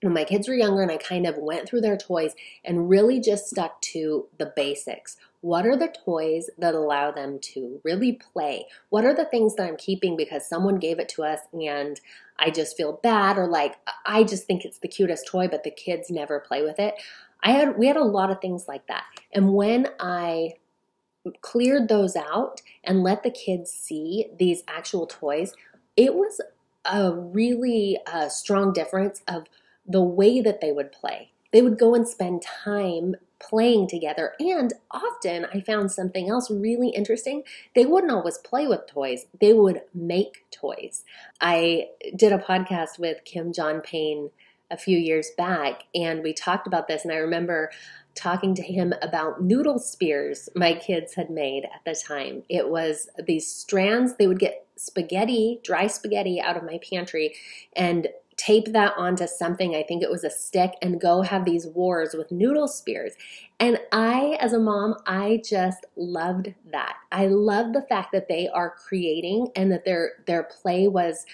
When 0.02 0.14
my 0.14 0.24
kids 0.24 0.48
were 0.48 0.54
younger 0.54 0.82
and 0.82 0.92
I 0.92 0.98
kind 0.98 1.28
of 1.28 1.38
went 1.38 1.68
through 1.68 1.82
their 1.82 1.98
toys 1.98 2.34
and 2.64 2.90
really 2.90 3.20
just 3.20 3.50
stuck 3.50 3.82
to 3.82 4.28
the 4.38 4.54
basics. 4.56 5.18
What 5.42 5.66
are 5.66 5.76
the 5.76 5.94
toys 6.06 6.50
that 6.58 6.74
allow 6.74 7.12
them 7.12 7.40
to 7.54 7.82
really 7.84 8.14
play? 8.14 8.68
What 8.90 9.06
are 9.06 9.14
the 9.14 9.26
things 9.26 9.56
that 9.56 9.68
I'm 9.68 9.78
keeping 9.78 10.16
because 10.16 10.48
someone 10.48 10.80
gave 10.80 11.00
it 11.00 11.10
to 11.10 11.24
us 11.24 11.40
and 11.54 12.00
I 12.38 12.50
just 12.50 12.78
feel 12.78 13.00
bad 13.04 13.38
or 13.38 13.48
like 13.48 13.76
I 14.06 14.24
just 14.24 14.46
think 14.46 14.64
it's 14.64 14.80
the 14.80 14.88
cutest 14.88 15.28
toy 15.28 15.48
but 15.48 15.64
the 15.64 15.72
kids 15.72 16.10
never 16.10 16.40
play 16.40 16.64
with 16.64 16.80
it? 16.80 16.96
I 17.42 17.52
had 17.52 17.78
we 17.78 17.88
had 17.88 17.98
a 17.98 18.04
lot 18.04 18.32
of 18.32 18.42
things 18.42 18.68
like 18.68 18.88
that. 18.88 19.04
And 19.34 19.54
when 19.54 19.88
I 20.00 20.54
cleared 21.42 21.88
those 21.88 22.16
out 22.16 22.62
and 22.84 23.04
let 23.04 23.24
the 23.24 23.32
kids 23.32 23.72
see 23.72 24.28
these 24.38 24.64
actual 24.68 25.08
toys, 25.08 25.54
it 25.96 26.16
was 26.16 26.42
a 26.86 27.14
really 27.14 27.98
uh, 28.08 28.30
strong 28.30 28.74
difference 28.74 29.22
of 29.28 29.46
the 29.90 30.04
way 30.04 30.40
that 30.40 30.62
they 30.62 30.72
would 30.72 30.92
play. 30.92 31.32
They 31.52 31.62
would 31.62 31.80
go 31.80 31.96
and 31.96 32.08
spend 32.08 32.44
time 32.44 33.16
playing 33.40 33.88
together. 33.88 34.34
And 34.40 34.74
often 34.92 35.46
I 35.46 35.62
found 35.62 35.92
something 35.92 36.30
else 36.30 36.52
really 36.52 36.90
interesting. 36.90 37.44
They 37.74 37.86
wouldn't 37.86 38.12
always 38.12 38.38
play 38.38 38.68
with 38.68 38.86
toys, 38.88 39.26
they 39.40 39.54
would 39.54 39.82
make 39.94 40.46
toys. 40.52 41.04
I 41.42 41.88
did 42.16 42.32
a 42.32 42.38
podcast 42.38 43.00
with 43.00 43.24
Kim 43.26 43.52
John 43.52 43.82
Payne 43.82 44.30
a 44.72 44.78
few 44.78 44.98
years 44.98 45.32
back 45.36 45.86
and 45.96 46.22
we 46.22 46.32
talked 46.32 46.68
about 46.68 46.88
this 46.88 47.04
and 47.04 47.12
I 47.12 47.18
remember 47.18 47.72
talking 48.14 48.54
to 48.54 48.62
him 48.62 48.94
about 49.02 49.42
noodle 49.42 49.80
spears 49.80 50.48
my 50.56 50.74
kids 50.76 51.16
had 51.16 51.32
made 51.32 51.64
at 51.64 51.84
the 51.86 52.00
time. 52.00 52.44
It 52.50 52.70
was 52.70 53.10
these 53.26 53.52
strands, 53.52 54.18
they 54.18 54.28
would 54.28 54.38
get 54.38 54.68
spaghetti, 54.76 55.60
dry 55.64 55.88
spaghetti 55.88 56.40
out 56.40 56.56
of 56.56 56.64
my 56.64 56.80
pantry 56.88 57.34
and 57.76 58.10
tape 58.40 58.72
that 58.72 58.94
onto 58.96 59.28
something, 59.28 59.76
I 59.76 59.84
think 59.84 60.02
it 60.02 60.10
was 60.10 60.24
a 60.24 60.30
stick, 60.30 60.72
and 60.82 61.02
go 61.02 61.22
have 61.22 61.44
these 61.44 61.68
wars 61.68 62.14
with 62.14 62.32
noodle 62.32 62.70
spears. 62.70 63.14
And 63.60 63.78
I, 63.92 64.38
as 64.40 64.54
a 64.54 64.60
mom, 64.60 64.96
I 65.06 65.42
just 65.44 65.86
loved 65.98 66.54
that. 66.72 66.96
I 67.12 67.28
loved 67.28 67.76
the 67.76 67.82
fact 67.82 68.14
that 68.14 68.30
they 68.30 68.48
are 68.48 68.70
creating 68.70 69.50
and 69.56 69.70
that 69.72 69.84
their 69.84 70.12
their 70.26 70.44
play 70.44 70.88
was 70.88 71.26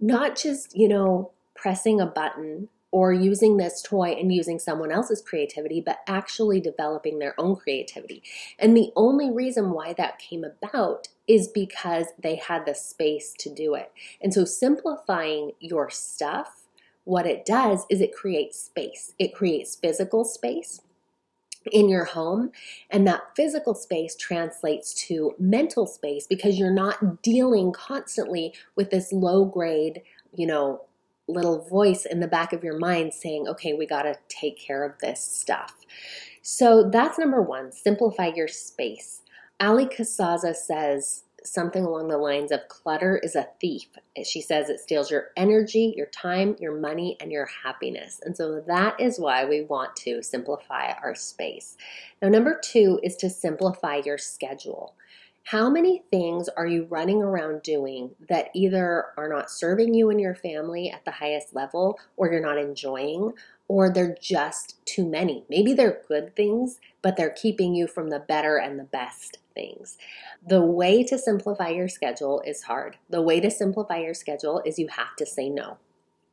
not 0.00 0.36
just, 0.36 0.74
you 0.74 0.88
know, 0.88 1.30
pressing 1.54 2.00
a 2.00 2.06
button 2.06 2.68
or 2.90 3.12
using 3.12 3.56
this 3.56 3.82
toy 3.82 4.12
and 4.12 4.32
using 4.32 4.58
someone 4.58 4.90
else's 4.90 5.20
creativity, 5.20 5.80
but 5.80 5.98
actually 6.06 6.60
developing 6.60 7.18
their 7.18 7.34
own 7.38 7.56
creativity. 7.56 8.22
And 8.58 8.76
the 8.76 8.90
only 8.96 9.30
reason 9.30 9.70
why 9.72 9.92
that 9.94 10.18
came 10.18 10.44
about 10.44 11.08
is 11.26 11.48
because 11.48 12.06
they 12.18 12.36
had 12.36 12.64
the 12.64 12.74
space 12.74 13.34
to 13.38 13.52
do 13.52 13.74
it. 13.74 13.92
And 14.20 14.32
so 14.32 14.44
simplifying 14.44 15.52
your 15.58 15.90
stuff, 15.90 16.62
what 17.04 17.26
it 17.26 17.44
does 17.44 17.86
is 17.90 18.00
it 18.00 18.14
creates 18.14 18.58
space, 18.58 19.14
it 19.18 19.34
creates 19.34 19.76
physical 19.76 20.24
space 20.24 20.80
in 21.72 21.88
your 21.88 22.04
home. 22.04 22.52
And 22.90 23.06
that 23.06 23.34
physical 23.34 23.74
space 23.74 24.14
translates 24.14 24.94
to 25.06 25.34
mental 25.38 25.86
space 25.86 26.26
because 26.26 26.58
you're 26.58 26.70
not 26.70 27.22
dealing 27.22 27.72
constantly 27.72 28.54
with 28.76 28.90
this 28.90 29.12
low 29.12 29.44
grade, 29.44 30.02
you 30.34 30.46
know, 30.46 30.82
little 31.28 31.64
voice 31.64 32.06
in 32.06 32.20
the 32.20 32.28
back 32.28 32.52
of 32.52 32.62
your 32.62 32.78
mind 32.78 33.12
saying, 33.12 33.48
okay, 33.48 33.72
we 33.72 33.86
got 33.86 34.02
to 34.02 34.16
take 34.28 34.58
care 34.58 34.84
of 34.84 34.98
this 35.00 35.20
stuff. 35.20 35.74
So 36.42 36.88
that's 36.88 37.18
number 37.18 37.42
one 37.42 37.72
simplify 37.72 38.30
your 38.34 38.48
space. 38.48 39.22
Allie 39.58 39.86
Casazza 39.86 40.54
says 40.54 41.24
something 41.46 41.84
along 41.84 42.08
the 42.08 42.18
lines 42.18 42.52
of 42.52 42.68
clutter 42.68 43.18
is 43.22 43.34
a 43.34 43.48
thief. 43.60 43.86
She 44.24 44.40
says 44.40 44.68
it 44.68 44.80
steals 44.80 45.10
your 45.10 45.28
energy, 45.36 45.94
your 45.96 46.06
time, 46.06 46.56
your 46.58 46.78
money, 46.78 47.16
and 47.20 47.30
your 47.30 47.48
happiness. 47.64 48.20
And 48.24 48.36
so 48.36 48.60
that 48.66 49.00
is 49.00 49.18
why 49.18 49.44
we 49.44 49.62
want 49.62 49.96
to 49.96 50.22
simplify 50.22 50.92
our 51.02 51.14
space. 51.14 51.76
Now, 52.20 52.28
number 52.28 52.60
two 52.62 53.00
is 53.02 53.16
to 53.16 53.30
simplify 53.30 54.00
your 54.04 54.18
schedule. 54.18 54.94
How 55.50 55.70
many 55.70 56.02
things 56.10 56.48
are 56.48 56.66
you 56.66 56.86
running 56.90 57.22
around 57.22 57.62
doing 57.62 58.16
that 58.28 58.50
either 58.52 59.04
are 59.16 59.28
not 59.28 59.48
serving 59.48 59.94
you 59.94 60.10
and 60.10 60.20
your 60.20 60.34
family 60.34 60.90
at 60.90 61.04
the 61.04 61.12
highest 61.12 61.54
level, 61.54 62.00
or 62.16 62.32
you're 62.32 62.40
not 62.40 62.58
enjoying, 62.58 63.32
or 63.68 63.88
they're 63.88 64.16
just 64.20 64.84
too 64.86 65.06
many? 65.06 65.44
Maybe 65.48 65.72
they're 65.72 66.02
good 66.08 66.34
things, 66.34 66.80
but 67.00 67.16
they're 67.16 67.30
keeping 67.30 67.76
you 67.76 67.86
from 67.86 68.10
the 68.10 68.18
better 68.18 68.56
and 68.56 68.76
the 68.76 68.84
best 68.90 69.38
things. 69.54 69.98
The 70.44 70.62
way 70.62 71.04
to 71.04 71.16
simplify 71.16 71.68
your 71.68 71.88
schedule 71.88 72.42
is 72.44 72.64
hard. 72.64 72.96
The 73.08 73.22
way 73.22 73.38
to 73.38 73.48
simplify 73.48 73.98
your 73.98 74.14
schedule 74.14 74.62
is 74.66 74.80
you 74.80 74.88
have 74.88 75.14
to 75.14 75.26
say 75.26 75.48
no. 75.48 75.78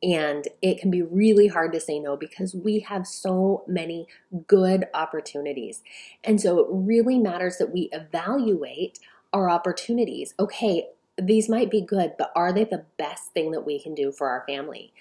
And 0.02 0.46
it 0.60 0.78
can 0.78 0.90
be 0.90 1.02
really 1.02 1.46
hard 1.46 1.72
to 1.72 1.80
say 1.80 1.98
no 1.98 2.16
because 2.16 2.54
we 2.54 2.80
have 2.80 3.06
so 3.06 3.64
many 3.66 4.06
good 4.46 4.86
opportunities. 4.92 5.82
And 6.22 6.40
so 6.40 6.58
it 6.58 6.66
really 6.68 7.18
matters 7.18 7.56
that 7.56 7.72
we 7.72 7.88
evaluate 7.92 8.98
our 9.32 9.48
opportunities. 9.48 10.34
Okay, 10.38 10.88
these 11.20 11.48
might 11.48 11.70
be 11.70 11.80
good, 11.80 12.12
but 12.18 12.32
are 12.36 12.52
they 12.52 12.64
the 12.64 12.84
best 12.98 13.32
thing 13.32 13.52
that 13.52 13.64
we 13.64 13.78
can 13.78 13.94
do 13.94 14.12
for 14.12 14.28
our 14.28 14.44
family? 14.46 14.92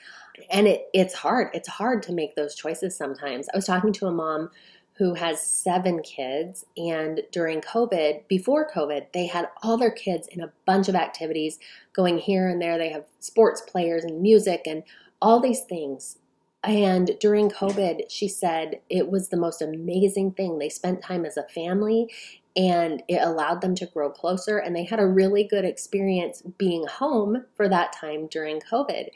And 0.50 0.67
it, 0.67 0.88
it's 0.93 1.13
hard. 1.13 1.50
It's 1.53 1.67
hard 1.67 2.01
to 2.03 2.13
make 2.13 2.35
those 2.35 2.55
choices 2.55 2.95
sometimes. 2.95 3.47
I 3.53 3.57
was 3.57 3.65
talking 3.65 3.93
to 3.93 4.07
a 4.07 4.12
mom 4.12 4.50
who 4.97 5.15
has 5.15 5.41
seven 5.41 6.01
kids. 6.01 6.65
And 6.77 7.21
during 7.31 7.62
COVID, 7.62 8.27
before 8.27 8.69
COVID, 8.69 9.07
they 9.13 9.27
had 9.27 9.50
all 9.62 9.77
their 9.77 9.91
kids 9.91 10.27
in 10.27 10.41
a 10.41 10.51
bunch 10.65 10.88
of 10.88 10.95
activities 10.95 11.59
going 11.93 12.19
here 12.19 12.47
and 12.47 12.62
there. 12.62 12.77
They 12.77 12.89
have 12.89 13.05
sports 13.19 13.62
players 13.62 14.03
and 14.03 14.21
music 14.21 14.63
and 14.65 14.83
all 15.21 15.39
these 15.39 15.62
things. 15.62 16.17
And 16.63 17.12
during 17.19 17.50
COVID, 17.50 18.03
she 18.09 18.27
said 18.27 18.79
it 18.89 19.09
was 19.09 19.29
the 19.29 19.38
most 19.38 19.62
amazing 19.62 20.31
thing. 20.31 20.59
They 20.59 20.69
spent 20.69 21.01
time 21.01 21.25
as 21.25 21.38
a 21.38 21.43
family 21.43 22.07
and 22.55 23.03
it 23.07 23.19
allowed 23.21 23.62
them 23.62 23.75
to 23.75 23.85
grow 23.88 24.09
closer. 24.09 24.59
And 24.59 24.75
they 24.75 24.83
had 24.85 25.00
a 25.00 25.07
really 25.07 25.43
good 25.43 25.65
experience 25.65 26.43
being 26.57 26.85
home 26.88 27.45
for 27.55 27.67
that 27.67 27.93
time 27.93 28.27
during 28.27 28.62
COVID. 28.62 29.07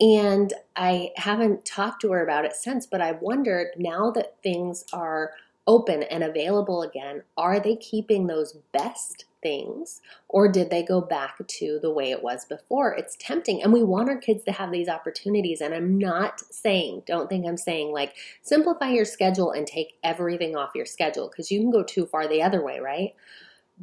And 0.00 0.54
I 0.76 1.10
haven't 1.16 1.66
talked 1.66 2.00
to 2.02 2.12
her 2.12 2.22
about 2.22 2.46
it 2.46 2.54
since, 2.54 2.86
but 2.86 3.02
I've 3.02 3.20
wondered 3.20 3.68
now 3.76 4.10
that 4.12 4.36
things 4.42 4.84
are 4.92 5.32
open 5.66 6.02
and 6.04 6.24
available 6.24 6.82
again, 6.82 7.22
are 7.36 7.60
they 7.60 7.76
keeping 7.76 8.26
those 8.26 8.56
best 8.72 9.26
things 9.42 10.00
or 10.28 10.50
did 10.50 10.70
they 10.70 10.82
go 10.82 11.00
back 11.00 11.36
to 11.46 11.78
the 11.80 11.92
way 11.92 12.10
it 12.10 12.22
was 12.22 12.44
before? 12.46 12.94
It's 12.94 13.16
tempting 13.20 13.62
and 13.62 13.72
we 13.72 13.82
want 13.82 14.08
our 14.08 14.16
kids 14.16 14.42
to 14.44 14.52
have 14.52 14.72
these 14.72 14.88
opportunities. 14.88 15.60
And 15.60 15.74
I'm 15.74 15.98
not 15.98 16.40
saying, 16.40 17.02
don't 17.06 17.28
think 17.28 17.46
I'm 17.46 17.56
saying 17.56 17.92
like 17.92 18.14
simplify 18.42 18.88
your 18.90 19.04
schedule 19.04 19.52
and 19.52 19.66
take 19.66 19.98
everything 20.02 20.56
off 20.56 20.74
your 20.74 20.86
schedule 20.86 21.28
because 21.28 21.50
you 21.50 21.60
can 21.60 21.70
go 21.70 21.82
too 21.82 22.06
far 22.06 22.26
the 22.26 22.42
other 22.42 22.64
way, 22.64 22.80
right? 22.80 23.14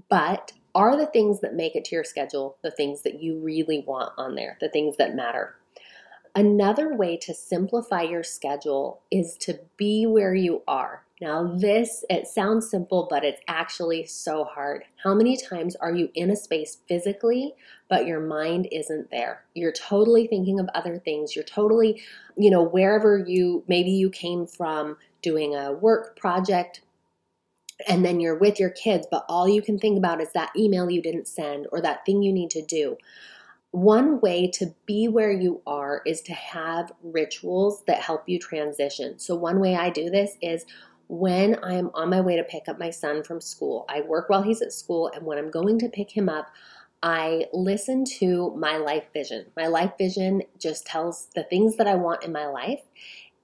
But 0.09 0.53
are 0.75 0.97
the 0.97 1.07
things 1.07 1.39
that 1.41 1.55
make 1.55 1.75
it 1.75 1.85
to 1.85 1.95
your 1.95 2.03
schedule 2.03 2.57
the 2.63 2.71
things 2.71 3.01
that 3.03 3.21
you 3.21 3.39
really 3.39 3.83
want 3.87 4.13
on 4.17 4.35
there, 4.35 4.57
the 4.59 4.69
things 4.69 4.97
that 4.97 5.15
matter? 5.15 5.55
Another 6.37 6.93
way 6.95 7.17
to 7.17 7.33
simplify 7.33 8.03
your 8.03 8.21
schedule 8.21 9.01
is 9.09 9.35
to 9.37 9.59
be 9.75 10.05
where 10.05 10.35
you 10.35 10.61
are. 10.67 11.03
Now, 11.19 11.51
this, 11.57 12.05
it 12.11 12.27
sounds 12.27 12.69
simple, 12.69 13.07
but 13.09 13.25
it's 13.25 13.41
actually 13.47 14.05
so 14.05 14.43
hard. 14.43 14.83
How 15.03 15.15
many 15.15 15.35
times 15.35 15.75
are 15.77 15.91
you 15.91 16.11
in 16.13 16.29
a 16.29 16.35
space 16.35 16.77
physically, 16.87 17.55
but 17.89 18.05
your 18.05 18.19
mind 18.19 18.67
isn't 18.71 19.09
there? 19.09 19.45
You're 19.55 19.71
totally 19.71 20.27
thinking 20.27 20.59
of 20.59 20.69
other 20.75 20.99
things. 20.99 21.35
You're 21.35 21.43
totally, 21.43 22.03
you 22.37 22.51
know, 22.51 22.61
wherever 22.61 23.17
you, 23.17 23.63
maybe 23.67 23.89
you 23.89 24.11
came 24.11 24.45
from 24.45 24.97
doing 25.23 25.55
a 25.55 25.73
work 25.73 26.19
project, 26.19 26.81
and 27.87 28.05
then 28.05 28.19
you're 28.19 28.37
with 28.37 28.59
your 28.59 28.69
kids, 28.69 29.07
but 29.09 29.25
all 29.27 29.49
you 29.49 29.63
can 29.63 29.79
think 29.79 29.97
about 29.97 30.21
is 30.21 30.33
that 30.33 30.51
email 30.55 30.91
you 30.91 31.01
didn't 31.01 31.27
send 31.27 31.65
or 31.71 31.81
that 31.81 32.05
thing 32.05 32.21
you 32.21 32.31
need 32.31 32.51
to 32.51 32.61
do. 32.61 32.95
One 33.77 34.19
way 34.21 34.49
to 34.55 34.73
be 34.87 35.07
where 35.07 35.31
you 35.31 35.61
are 35.67 36.01
is 36.03 36.21
to 36.21 36.33
have 36.33 36.91
rituals 37.03 37.83
that 37.85 38.01
help 38.01 38.27
you 38.27 38.39
transition. 38.39 39.19
So, 39.19 39.35
one 39.35 39.59
way 39.59 39.75
I 39.75 39.91
do 39.91 40.09
this 40.09 40.35
is 40.41 40.65
when 41.09 41.59
I'm 41.61 41.91
on 41.93 42.09
my 42.09 42.19
way 42.19 42.37
to 42.37 42.43
pick 42.43 42.67
up 42.67 42.79
my 42.79 42.89
son 42.89 43.21
from 43.21 43.39
school. 43.39 43.85
I 43.87 44.01
work 44.01 44.29
while 44.29 44.41
he's 44.41 44.63
at 44.63 44.73
school, 44.73 45.11
and 45.13 45.23
when 45.23 45.37
I'm 45.37 45.51
going 45.51 45.77
to 45.77 45.89
pick 45.89 46.09
him 46.09 46.27
up, 46.27 46.47
I 47.03 47.45
listen 47.53 48.03
to 48.17 48.51
my 48.57 48.77
life 48.77 49.03
vision. 49.13 49.45
My 49.55 49.67
life 49.67 49.91
vision 49.95 50.41
just 50.57 50.87
tells 50.87 51.27
the 51.35 51.43
things 51.43 51.75
that 51.77 51.85
I 51.85 51.93
want 51.93 52.23
in 52.23 52.31
my 52.31 52.47
life. 52.47 52.81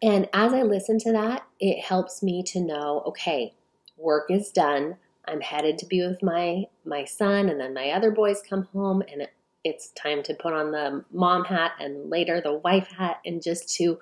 And 0.01 0.27
as 0.33 0.51
I 0.51 0.63
listen 0.63 0.97
to 1.01 1.11
that, 1.11 1.45
it 1.59 1.79
helps 1.79 2.23
me 2.23 2.41
to 2.47 2.59
know 2.59 3.03
okay, 3.05 3.53
work 3.97 4.31
is 4.31 4.49
done. 4.49 4.97
I'm 5.27 5.41
headed 5.41 5.77
to 5.77 5.85
be 5.85 6.03
with 6.03 6.23
my 6.23 6.63
my 6.85 7.05
son 7.05 7.49
and 7.49 7.59
then 7.59 7.75
my 7.75 7.91
other 7.91 8.09
boys 8.09 8.41
come 8.49 8.63
home 8.73 9.03
and 9.11 9.27
it's 9.63 9.89
time 9.91 10.23
to 10.23 10.33
put 10.33 10.53
on 10.53 10.71
the 10.71 11.03
mom 11.11 11.45
hat 11.45 11.73
and 11.79 12.09
later 12.09 12.41
the 12.41 12.53
wife 12.53 12.87
hat 12.87 13.19
and 13.25 13.41
just 13.41 13.73
to 13.75 13.99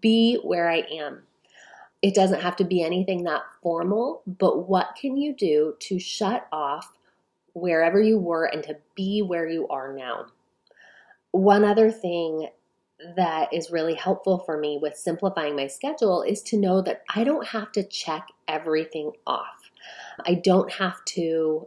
be 0.00 0.36
where 0.42 0.70
I 0.70 0.84
am. 0.92 1.22
It 2.00 2.14
doesn't 2.14 2.40
have 2.40 2.56
to 2.56 2.64
be 2.64 2.82
anything 2.82 3.24
that 3.24 3.42
formal, 3.62 4.22
but 4.26 4.68
what 4.68 4.96
can 5.00 5.16
you 5.16 5.34
do 5.34 5.74
to 5.80 5.98
shut 5.98 6.46
off 6.50 6.92
wherever 7.54 8.00
you 8.00 8.18
were 8.18 8.46
and 8.46 8.62
to 8.64 8.76
be 8.94 9.22
where 9.22 9.48
you 9.48 9.68
are 9.68 9.92
now. 9.92 10.26
One 11.32 11.64
other 11.64 11.90
thing 11.90 12.48
that 13.16 13.52
is 13.52 13.70
really 13.70 13.94
helpful 13.94 14.38
for 14.38 14.58
me 14.58 14.78
with 14.80 14.96
simplifying 14.96 15.56
my 15.56 15.66
schedule 15.66 16.22
is 16.22 16.42
to 16.42 16.56
know 16.56 16.82
that 16.82 17.02
I 17.14 17.24
don't 17.24 17.46
have 17.48 17.72
to 17.72 17.82
check 17.82 18.28
everything 18.48 19.12
off. 19.26 19.70
I 20.24 20.34
don't 20.34 20.70
have 20.72 21.04
to 21.06 21.66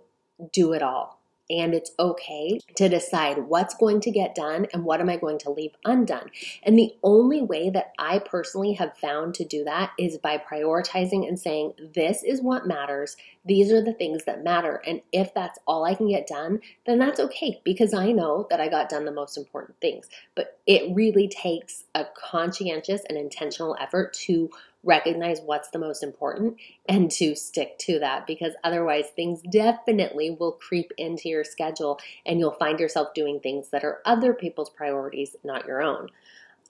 do 0.51 0.73
it 0.73 0.81
all 0.81 1.19
and 1.49 1.73
it's 1.73 1.91
okay 1.99 2.59
to 2.75 2.89
decide 2.89 3.37
what's 3.37 3.75
going 3.75 4.01
to 4.01 4.11
get 4.11 4.35
done 4.35 4.67
and 4.73 4.83
what 4.83 5.01
am 5.01 5.09
I 5.09 5.17
going 5.17 5.37
to 5.39 5.51
leave 5.51 5.71
undone. 5.85 6.31
And 6.63 6.77
the 6.77 6.95
only 7.03 7.41
way 7.41 7.69
that 7.69 7.91
I 7.99 8.19
personally 8.19 8.73
have 8.73 8.97
found 8.97 9.35
to 9.35 9.45
do 9.45 9.63
that 9.63 9.91
is 9.99 10.17
by 10.17 10.37
prioritizing 10.37 11.27
and 11.27 11.39
saying, 11.39 11.73
This 11.93 12.23
is 12.23 12.41
what 12.41 12.67
matters. 12.67 13.15
These 13.45 13.71
are 13.71 13.83
the 13.83 13.93
things 13.93 14.25
that 14.25 14.43
matter. 14.43 14.81
And 14.87 15.01
if 15.11 15.33
that's 15.33 15.59
all 15.67 15.85
I 15.85 15.93
can 15.93 16.07
get 16.07 16.27
done, 16.27 16.61
then 16.85 16.97
that's 16.97 17.19
okay 17.19 17.61
because 17.63 17.93
I 17.93 18.11
know 18.11 18.47
that 18.49 18.59
I 18.59 18.67
got 18.67 18.89
done 18.89 19.05
the 19.05 19.11
most 19.11 19.37
important 19.37 19.79
things. 19.79 20.07
But 20.35 20.59
it 20.65 20.95
really 20.95 21.27
takes 21.27 21.83
a 21.93 22.05
conscientious 22.15 23.01
and 23.07 23.17
intentional 23.17 23.75
effort 23.79 24.13
to 24.13 24.49
recognize 24.85 25.41
what's 25.41 25.69
the 25.71 25.79
most 25.79 26.03
important 26.03 26.55
and 26.87 27.11
to 27.11 27.35
stick 27.35 27.77
to 27.79 27.99
that 27.99 28.25
because 28.27 28.53
otherwise 28.63 29.07
things 29.15 29.41
definitely 29.51 30.29
will 30.29 30.53
creep 30.53 30.91
into 30.97 31.27
your 31.27 31.43
schedule 31.43 31.99
and 32.25 32.39
you'll 32.39 32.51
find 32.51 32.79
yourself 32.79 33.13
doing 33.13 33.39
things 33.39 33.69
that 33.71 33.83
are 33.83 34.01
other 34.05 34.33
people's 34.33 34.69
priorities, 34.69 35.35
not 35.43 35.65
your 35.65 35.81
own. 35.81 36.09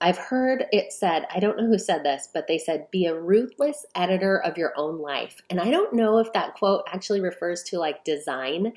I've 0.00 0.18
heard 0.18 0.66
it 0.72 0.92
said, 0.92 1.26
I 1.34 1.40
don't 1.40 1.56
know 1.56 1.66
who 1.66 1.78
said 1.78 2.04
this, 2.04 2.28
but 2.32 2.48
they 2.48 2.58
said, 2.58 2.90
be 2.90 3.06
a 3.06 3.18
ruthless 3.18 3.86
editor 3.94 4.38
of 4.42 4.58
your 4.58 4.72
own 4.76 4.98
life. 4.98 5.40
And 5.48 5.60
I 5.60 5.70
don't 5.70 5.94
know 5.94 6.18
if 6.18 6.32
that 6.32 6.54
quote 6.54 6.84
actually 6.92 7.20
refers 7.20 7.62
to 7.64 7.78
like 7.78 8.04
design, 8.04 8.72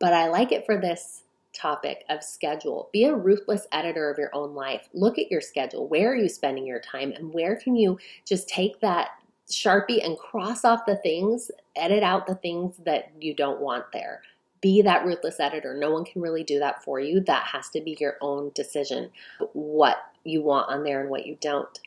but 0.00 0.12
I 0.12 0.28
like 0.28 0.52
it 0.52 0.66
for 0.66 0.80
this 0.80 1.22
topic 1.56 2.04
of 2.08 2.22
schedule. 2.22 2.90
Be 2.92 3.04
a 3.04 3.14
ruthless 3.14 3.66
editor 3.72 4.10
of 4.10 4.18
your 4.18 4.34
own 4.34 4.54
life. 4.54 4.88
Look 4.92 5.18
at 5.18 5.30
your 5.30 5.40
schedule. 5.40 5.88
Where 5.88 6.12
are 6.12 6.16
you 6.16 6.28
spending 6.28 6.66
your 6.66 6.80
time? 6.80 7.12
And 7.12 7.32
where 7.32 7.56
can 7.56 7.74
you 7.74 7.98
just 8.24 8.48
take 8.48 8.80
that 8.80 9.10
Sharpie 9.50 10.04
and 10.04 10.18
cross 10.18 10.64
off 10.64 10.86
the 10.86 10.96
things, 10.96 11.50
edit 11.76 12.02
out 12.02 12.26
the 12.26 12.34
things 12.34 12.76
that 12.84 13.12
you 13.20 13.34
don't 13.34 13.60
want 13.60 13.84
there? 13.92 14.22
Be 14.60 14.82
that 14.82 15.04
ruthless 15.04 15.38
editor. 15.40 15.74
No 15.74 15.90
one 15.92 16.04
can 16.04 16.22
really 16.22 16.42
do 16.44 16.58
that 16.58 16.82
for 16.82 16.98
you. 16.98 17.20
That 17.20 17.44
has 17.44 17.68
to 17.70 17.80
be 17.80 17.96
your 18.00 18.16
own 18.20 18.50
decision 18.54 19.10
what 19.52 19.98
you 20.24 20.42
want 20.42 20.68
on 20.70 20.82
there 20.82 21.00
and 21.00 21.10
what 21.10 21.26
you 21.26 21.36
don't. 21.40 21.78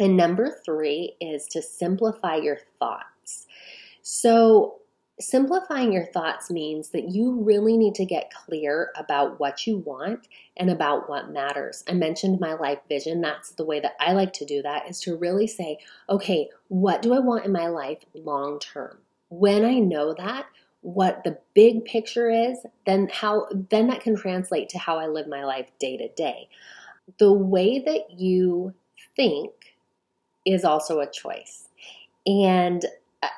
And 0.00 0.16
number 0.16 0.60
three 0.64 1.16
is 1.20 1.46
to 1.48 1.62
simplify 1.62 2.36
your 2.36 2.58
thoughts. 2.78 3.46
So, 4.02 4.76
Simplifying 5.20 5.92
your 5.92 6.06
thoughts 6.06 6.48
means 6.48 6.90
that 6.90 7.08
you 7.08 7.42
really 7.42 7.76
need 7.76 7.96
to 7.96 8.04
get 8.04 8.32
clear 8.32 8.92
about 8.96 9.40
what 9.40 9.66
you 9.66 9.78
want 9.78 10.28
and 10.56 10.70
about 10.70 11.08
what 11.08 11.32
matters. 11.32 11.82
I 11.88 11.94
mentioned 11.94 12.38
my 12.38 12.54
life 12.54 12.78
vision. 12.88 13.20
That's 13.20 13.50
the 13.50 13.64
way 13.64 13.80
that 13.80 13.96
I 13.98 14.12
like 14.12 14.32
to 14.34 14.44
do 14.44 14.62
that 14.62 14.88
is 14.88 15.00
to 15.00 15.16
really 15.16 15.48
say, 15.48 15.78
okay, 16.08 16.48
what 16.68 17.02
do 17.02 17.14
I 17.14 17.18
want 17.18 17.44
in 17.44 17.50
my 17.50 17.66
life 17.66 17.98
long 18.14 18.60
term? 18.60 18.98
When 19.28 19.64
I 19.64 19.80
know 19.80 20.14
that, 20.14 20.46
what 20.82 21.24
the 21.24 21.38
big 21.54 21.84
picture 21.84 22.30
is, 22.30 22.58
then 22.86 23.08
how 23.12 23.48
then 23.70 23.88
that 23.88 24.00
can 24.00 24.16
translate 24.16 24.68
to 24.70 24.78
how 24.78 24.98
I 24.98 25.08
live 25.08 25.26
my 25.26 25.44
life 25.44 25.66
day 25.80 25.96
to 25.96 26.08
day. 26.08 26.48
The 27.18 27.32
way 27.32 27.80
that 27.80 28.12
you 28.18 28.74
think 29.16 29.50
is 30.46 30.64
also 30.64 31.00
a 31.00 31.10
choice. 31.10 31.68
And 32.26 32.84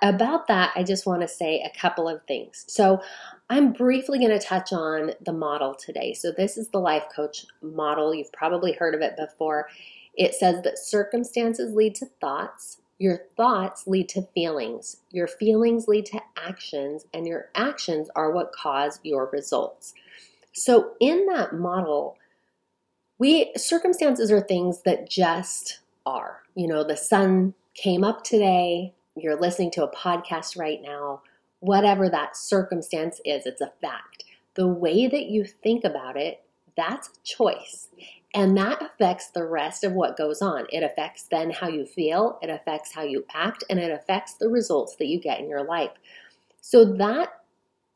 about 0.03 0.47
that, 0.49 0.73
I 0.77 0.83
just 0.83 1.07
want 1.07 1.23
to 1.23 1.29
say 1.29 1.63
a 1.63 1.79
couple 1.79 2.09
of 2.09 2.23
things. 2.27 2.65
So, 2.69 3.01
I'm 3.49 3.73
briefly 3.73 4.19
going 4.19 4.39
to 4.39 4.45
touch 4.45 4.73
on 4.73 5.13
the 5.25 5.33
model 5.33 5.75
today. 5.75 6.15
So, 6.15 6.33
this 6.33 6.57
is 6.57 6.69
the 6.69 6.79
life 6.79 7.05
coach 7.15 7.47
model. 7.63 8.15
You've 8.15 8.33
probably 8.33 8.73
heard 8.73 8.95
of 8.95 9.01
it 9.01 9.17
before. 9.17 9.69
It 10.15 10.35
says 10.35 10.63
that 10.63 10.79
circumstances 10.79 11.75
lead 11.75 11.95
to 11.97 12.07
thoughts, 12.21 12.81
your 12.99 13.21
thoughts 13.37 13.87
lead 13.87 14.09
to 14.11 14.29
feelings, 14.35 14.99
your 15.11 15.27
feelings 15.27 15.89
lead 15.89 16.07
to 16.07 16.21
actions, 16.37 17.07
and 17.15 17.27
your 17.27 17.49
actions 17.55 18.11
are 18.15 18.31
what 18.33 18.53
cause 18.53 19.01
your 19.03 19.31
results. 19.33 19.95
So, 20.53 20.93
in 21.01 21.27
that 21.27 21.55
model, 21.55 22.19
we 23.19 23.53
circumstances 23.57 24.31
are 24.31 24.41
things 24.41 24.83
that 24.83 25.09
just 25.09 25.81
are. 26.05 26.43
You 26.55 26.67
know, 26.67 26.85
the 26.85 26.97
sun 26.97 27.55
came 27.75 28.05
up 28.05 28.25
today, 28.25 28.95
you're 29.23 29.41
listening 29.41 29.71
to 29.73 29.85
a 29.85 29.95
podcast 29.95 30.59
right 30.59 30.81
now, 30.83 31.23
whatever 31.61 32.09
that 32.09 32.37
circumstance 32.37 33.21
is, 33.25 33.47
it's 33.47 33.61
a 33.61 33.73
fact. 33.81 34.25
The 34.55 34.67
way 34.67 35.07
that 35.07 35.27
you 35.27 35.45
think 35.45 35.85
about 35.85 36.17
it, 36.17 36.43
that's 36.77 37.11
choice. 37.25 37.89
And 38.35 38.57
that 38.57 38.81
affects 38.81 39.31
the 39.31 39.45
rest 39.45 39.83
of 39.85 39.93
what 39.93 40.17
goes 40.17 40.41
on. 40.41 40.67
It 40.71 40.83
affects 40.83 41.25
then 41.25 41.51
how 41.51 41.69
you 41.69 41.85
feel, 41.85 42.39
it 42.43 42.51
affects 42.51 42.95
how 42.95 43.03
you 43.03 43.25
act, 43.35 43.65
and 43.69 43.79
it 43.79 43.91
affects 43.91 44.35
the 44.35 44.49
results 44.49 44.97
that 44.97 45.07
you 45.07 45.21
get 45.21 45.41
in 45.41 45.49
your 45.49 45.65
life. 45.65 45.91
So, 46.61 46.85
that 46.97 47.31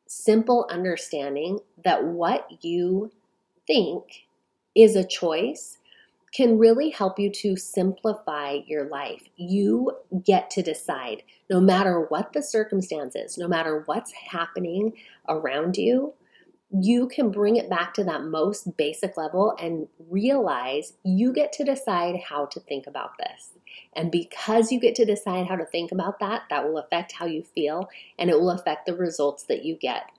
simple 0.06 0.66
understanding 0.70 1.60
that 1.84 2.04
what 2.04 2.64
you 2.64 3.10
think 3.66 4.26
is 4.74 4.96
a 4.96 5.04
choice 5.04 5.78
can 6.34 6.58
really 6.58 6.90
help 6.90 7.18
you 7.18 7.30
to 7.30 7.56
simplify 7.56 8.58
your 8.66 8.88
life. 8.88 9.22
You 9.36 9.92
get 10.24 10.50
to 10.50 10.62
decide, 10.62 11.22
no 11.48 11.60
matter 11.60 12.00
what 12.00 12.32
the 12.32 12.42
circumstances, 12.42 13.38
no 13.38 13.46
matter 13.46 13.84
what's 13.86 14.12
happening 14.12 14.94
around 15.28 15.76
you, 15.76 16.12
you 16.76 17.06
can 17.06 17.30
bring 17.30 17.54
it 17.54 17.70
back 17.70 17.94
to 17.94 18.02
that 18.02 18.24
most 18.24 18.76
basic 18.76 19.16
level 19.16 19.54
and 19.60 19.86
realize 20.10 20.94
you 21.04 21.32
get 21.32 21.52
to 21.52 21.64
decide 21.64 22.16
how 22.28 22.46
to 22.46 22.58
think 22.58 22.88
about 22.88 23.12
this. 23.18 23.50
And 23.94 24.10
because 24.10 24.72
you 24.72 24.80
get 24.80 24.96
to 24.96 25.04
decide 25.04 25.46
how 25.46 25.54
to 25.54 25.64
think 25.64 25.92
about 25.92 26.18
that, 26.18 26.42
that 26.50 26.64
will 26.64 26.78
affect 26.78 27.12
how 27.12 27.26
you 27.26 27.44
feel 27.44 27.88
and 28.18 28.28
it 28.28 28.40
will 28.40 28.50
affect 28.50 28.86
the 28.86 28.96
results 28.96 29.44
that 29.44 29.64
you 29.64 29.76
get 29.76 30.10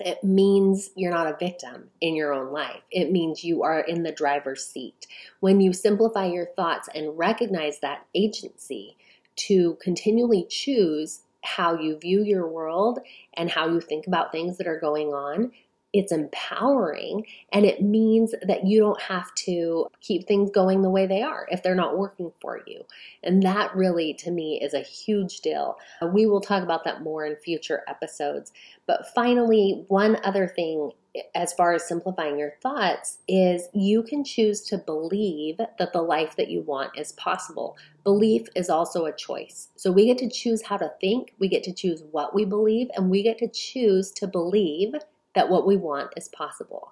it 0.00 0.22
means 0.22 0.90
you're 0.94 1.10
not 1.10 1.26
a 1.26 1.36
victim 1.36 1.90
in 2.00 2.14
your 2.14 2.32
own 2.32 2.52
life. 2.52 2.82
It 2.90 3.10
means 3.10 3.44
you 3.44 3.62
are 3.62 3.80
in 3.80 4.02
the 4.02 4.12
driver's 4.12 4.66
seat. 4.66 5.06
When 5.40 5.60
you 5.60 5.72
simplify 5.72 6.26
your 6.26 6.46
thoughts 6.46 6.88
and 6.94 7.16
recognize 7.16 7.80
that 7.80 8.06
agency 8.14 8.96
to 9.36 9.76
continually 9.80 10.46
choose 10.48 11.22
how 11.42 11.78
you 11.78 11.98
view 11.98 12.24
your 12.24 12.48
world 12.48 12.98
and 13.34 13.50
how 13.50 13.68
you 13.68 13.80
think 13.80 14.06
about 14.06 14.32
things 14.32 14.58
that 14.58 14.66
are 14.66 14.80
going 14.80 15.08
on, 15.08 15.52
it's 15.92 16.12
empowering 16.12 17.24
and 17.52 17.64
it 17.64 17.80
means 17.82 18.34
that 18.42 18.66
you 18.66 18.80
don't 18.80 19.00
have 19.00 19.34
to 19.34 19.86
keep 20.00 20.26
things 20.26 20.50
going 20.50 20.82
the 20.82 20.90
way 20.90 21.06
they 21.06 21.22
are 21.22 21.46
if 21.50 21.62
they're 21.62 21.74
not 21.74 21.96
working 21.96 22.32
for 22.40 22.60
you. 22.66 22.82
And 23.22 23.42
that 23.44 23.74
really, 23.74 24.12
to 24.14 24.30
me, 24.30 24.60
is 24.62 24.74
a 24.74 24.80
huge 24.80 25.40
deal. 25.40 25.78
We 26.12 26.26
will 26.26 26.40
talk 26.40 26.62
about 26.62 26.84
that 26.84 27.02
more 27.02 27.24
in 27.24 27.36
future 27.36 27.82
episodes. 27.88 28.52
But 28.86 29.06
finally, 29.14 29.84
one 29.88 30.18
other 30.22 30.46
thing 30.46 30.92
eh, 31.14 31.22
as 31.34 31.52
far 31.52 31.72
as 31.72 31.88
simplifying 31.88 32.38
your 32.38 32.52
thoughts 32.62 33.18
is 33.26 33.68
you 33.72 34.02
can 34.02 34.22
choose 34.22 34.60
to 34.62 34.78
believe 34.78 35.56
that 35.58 35.92
the 35.92 36.02
life 36.02 36.36
that 36.36 36.50
you 36.50 36.60
want 36.60 36.98
is 36.98 37.12
possible. 37.12 37.76
Belief 38.04 38.48
is 38.54 38.68
also 38.68 39.06
a 39.06 39.16
choice. 39.16 39.68
So 39.76 39.90
we 39.90 40.06
get 40.06 40.18
to 40.18 40.28
choose 40.28 40.62
how 40.62 40.76
to 40.76 40.92
think, 41.00 41.32
we 41.38 41.48
get 41.48 41.64
to 41.64 41.72
choose 41.72 42.02
what 42.10 42.34
we 42.34 42.44
believe, 42.44 42.88
and 42.94 43.10
we 43.10 43.22
get 43.22 43.38
to 43.38 43.48
choose 43.48 44.10
to 44.12 44.26
believe 44.26 44.92
that 45.36 45.48
what 45.48 45.66
we 45.66 45.76
want 45.76 46.12
is 46.16 46.28
possible. 46.28 46.90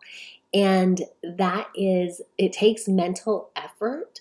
And 0.54 1.02
that 1.24 1.66
is, 1.74 2.20
it 2.38 2.52
takes 2.52 2.87
mental 2.87 3.50
effort, 3.57 4.20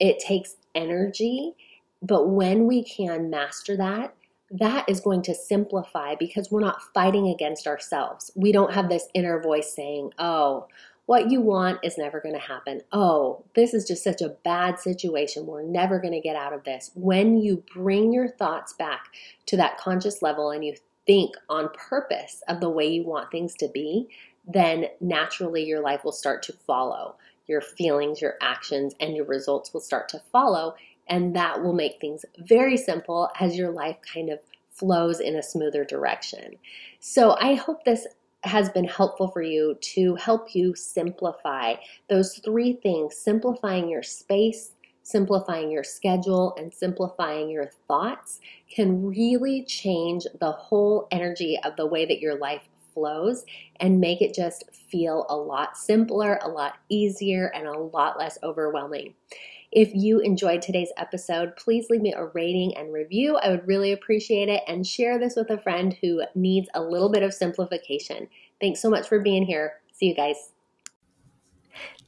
it 0.00 0.18
takes 0.18 0.56
energy, 0.74 1.54
but 2.00 2.30
when 2.30 2.66
we 2.66 2.82
can 2.82 3.28
master 3.28 3.76
that, 3.76 4.14
that 4.50 4.88
is 4.88 5.00
going 5.00 5.22
to 5.22 5.34
simplify 5.34 6.14
because 6.14 6.50
we're 6.50 6.60
not 6.60 6.80
fighting 6.94 7.28
against 7.28 7.66
ourselves. 7.66 8.30
We 8.34 8.52
don't 8.52 8.72
have 8.72 8.88
this 8.88 9.08
inner 9.12 9.40
voice 9.40 9.74
saying, 9.74 10.12
oh, 10.18 10.68
what 11.06 11.30
you 11.30 11.40
want 11.40 11.78
is 11.84 11.96
never 11.96 12.20
going 12.20 12.34
to 12.34 12.40
happen. 12.40 12.82
Oh, 12.92 13.44
this 13.54 13.72
is 13.72 13.86
just 13.86 14.02
such 14.02 14.20
a 14.20 14.36
bad 14.44 14.80
situation. 14.80 15.46
We're 15.46 15.62
never 15.62 16.00
going 16.00 16.12
to 16.12 16.20
get 16.20 16.36
out 16.36 16.52
of 16.52 16.64
this. 16.64 16.90
When 16.94 17.38
you 17.38 17.62
bring 17.74 18.12
your 18.12 18.28
thoughts 18.28 18.72
back 18.72 19.06
to 19.46 19.56
that 19.56 19.78
conscious 19.78 20.20
level 20.20 20.50
and 20.50 20.64
you 20.64 20.74
think 21.06 21.34
on 21.48 21.70
purpose 21.74 22.42
of 22.48 22.60
the 22.60 22.70
way 22.70 22.86
you 22.86 23.04
want 23.04 23.30
things 23.30 23.54
to 23.56 23.68
be, 23.68 24.08
then 24.46 24.86
naturally 25.00 25.64
your 25.64 25.80
life 25.80 26.04
will 26.04 26.12
start 26.12 26.42
to 26.44 26.52
follow. 26.52 27.16
Your 27.46 27.60
feelings, 27.60 28.20
your 28.20 28.34
actions, 28.40 28.94
and 29.00 29.14
your 29.14 29.24
results 29.24 29.72
will 29.72 29.80
start 29.80 30.08
to 30.10 30.22
follow. 30.32 30.74
And 31.08 31.36
that 31.36 31.62
will 31.62 31.72
make 31.72 32.00
things 32.00 32.24
very 32.38 32.76
simple 32.76 33.30
as 33.38 33.56
your 33.56 33.70
life 33.70 33.96
kind 34.12 34.30
of 34.30 34.40
flows 34.70 35.20
in 35.20 35.36
a 35.36 35.42
smoother 35.42 35.84
direction. 35.84 36.56
So 37.00 37.36
I 37.40 37.54
hope 37.54 37.84
this 37.84 38.06
has 38.42 38.68
been 38.68 38.84
helpful 38.84 39.28
for 39.28 39.42
you 39.42 39.76
to 39.80 40.14
help 40.16 40.54
you 40.54 40.74
simplify 40.74 41.74
those 42.08 42.38
three 42.38 42.74
things 42.74 43.16
simplifying 43.16 43.88
your 43.88 44.02
space, 44.02 44.72
simplifying 45.06 45.70
your 45.70 45.84
schedule 45.84 46.52
and 46.58 46.74
simplifying 46.74 47.48
your 47.48 47.70
thoughts 47.86 48.40
can 48.68 49.06
really 49.06 49.64
change 49.64 50.24
the 50.40 50.50
whole 50.50 51.06
energy 51.12 51.56
of 51.62 51.76
the 51.76 51.86
way 51.86 52.04
that 52.04 52.18
your 52.18 52.36
life 52.36 52.62
flows 52.92 53.44
and 53.78 54.00
make 54.00 54.20
it 54.20 54.34
just 54.34 54.64
feel 54.72 55.24
a 55.28 55.36
lot 55.36 55.76
simpler, 55.76 56.40
a 56.42 56.48
lot 56.48 56.78
easier, 56.88 57.52
and 57.54 57.68
a 57.68 57.78
lot 57.78 58.18
less 58.18 58.36
overwhelming. 58.42 59.14
If 59.70 59.94
you 59.94 60.18
enjoyed 60.18 60.60
today's 60.60 60.92
episode, 60.96 61.54
please 61.54 61.88
leave 61.88 62.02
me 62.02 62.12
a 62.12 62.26
rating 62.26 62.76
and 62.76 62.92
review. 62.92 63.36
I 63.36 63.50
would 63.50 63.66
really 63.66 63.92
appreciate 63.92 64.48
it. 64.48 64.64
And 64.66 64.84
share 64.84 65.20
this 65.20 65.36
with 65.36 65.50
a 65.50 65.58
friend 65.58 65.96
who 66.00 66.22
needs 66.34 66.68
a 66.74 66.82
little 66.82 67.12
bit 67.12 67.22
of 67.22 67.32
simplification. 67.32 68.28
Thanks 68.60 68.80
so 68.80 68.90
much 68.90 69.06
for 69.06 69.20
being 69.20 69.44
here. 69.44 69.74
See 69.92 70.06
you 70.06 70.16
guys. 70.16 70.55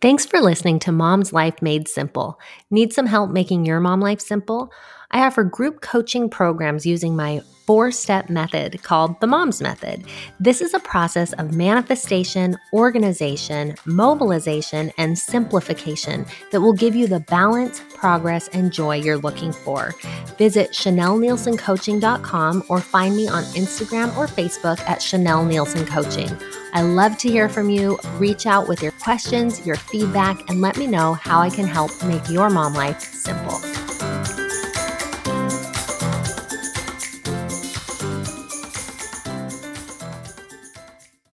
Thanks 0.01 0.25
for 0.25 0.41
listening 0.41 0.79
to 0.81 0.93
Mom's 0.93 1.33
Life 1.33 1.61
Made 1.61 1.89
Simple. 1.89 2.39
Need 2.71 2.93
some 2.93 3.07
help 3.07 3.31
making 3.31 3.65
your 3.65 3.81
mom 3.81 4.01
life 4.01 4.21
simple? 4.21 4.71
I 5.11 5.25
offer 5.25 5.43
group 5.45 5.81
coaching 5.81 6.29
programs 6.29 6.85
using 6.85 7.17
my 7.17 7.41
four 7.67 7.93
step 7.93 8.31
method 8.31 8.83
called 8.83 9.21
the 9.21 9.27
Mom's 9.27 9.61
Method. 9.61 10.05
This 10.41 10.63
is 10.63 10.73
a 10.73 10.81
process 10.81 11.35
of 11.35 11.55
manifestation, 11.55 12.57
organization, 12.73 13.75
mobilization, 13.85 14.91
and 14.97 15.19
simplification 15.19 16.25
that 16.51 16.63
will 16.63 16.73
give 16.73 16.95
you 16.97 17.07
the 17.07 17.21
balance, 17.21 17.83
progress, 17.95 18.49
and 18.49 18.73
joy 18.73 18.97
you're 18.97 19.19
looking 19.19 19.53
for. 19.53 19.95
Visit 20.39 20.71
ChanelleNeilsonCoaching.com 20.71 22.65
or 22.69 22.81
find 22.81 23.17
me 23.17 23.29
on 23.29 23.45
Instagram 23.45 24.17
or 24.17 24.27
Facebook 24.27 24.81
at 24.81 25.01
Chanelle 25.01 25.47
Neilson 25.47 25.87
Coaching. 25.87 26.31
I 26.73 26.83
love 26.83 27.19
to 27.19 27.29
hear 27.29 27.49
from 27.49 27.71
you. 27.71 27.99
Reach 28.15 28.47
out 28.47 28.67
with 28.67 28.83
your 28.83 28.93
questions, 28.93 29.67
your 29.67 29.77
feedback, 29.77 30.49
and 30.49 30.61
let 30.61 30.77
me 30.77 30.87
know 30.87 31.15
how 31.15 31.41
I 31.41 31.51
can 31.51 31.67
help 31.67 31.91
make 32.05 32.29
your 32.31 32.51
mom 32.51 32.75
life 32.75 33.01
simple. 33.01 33.88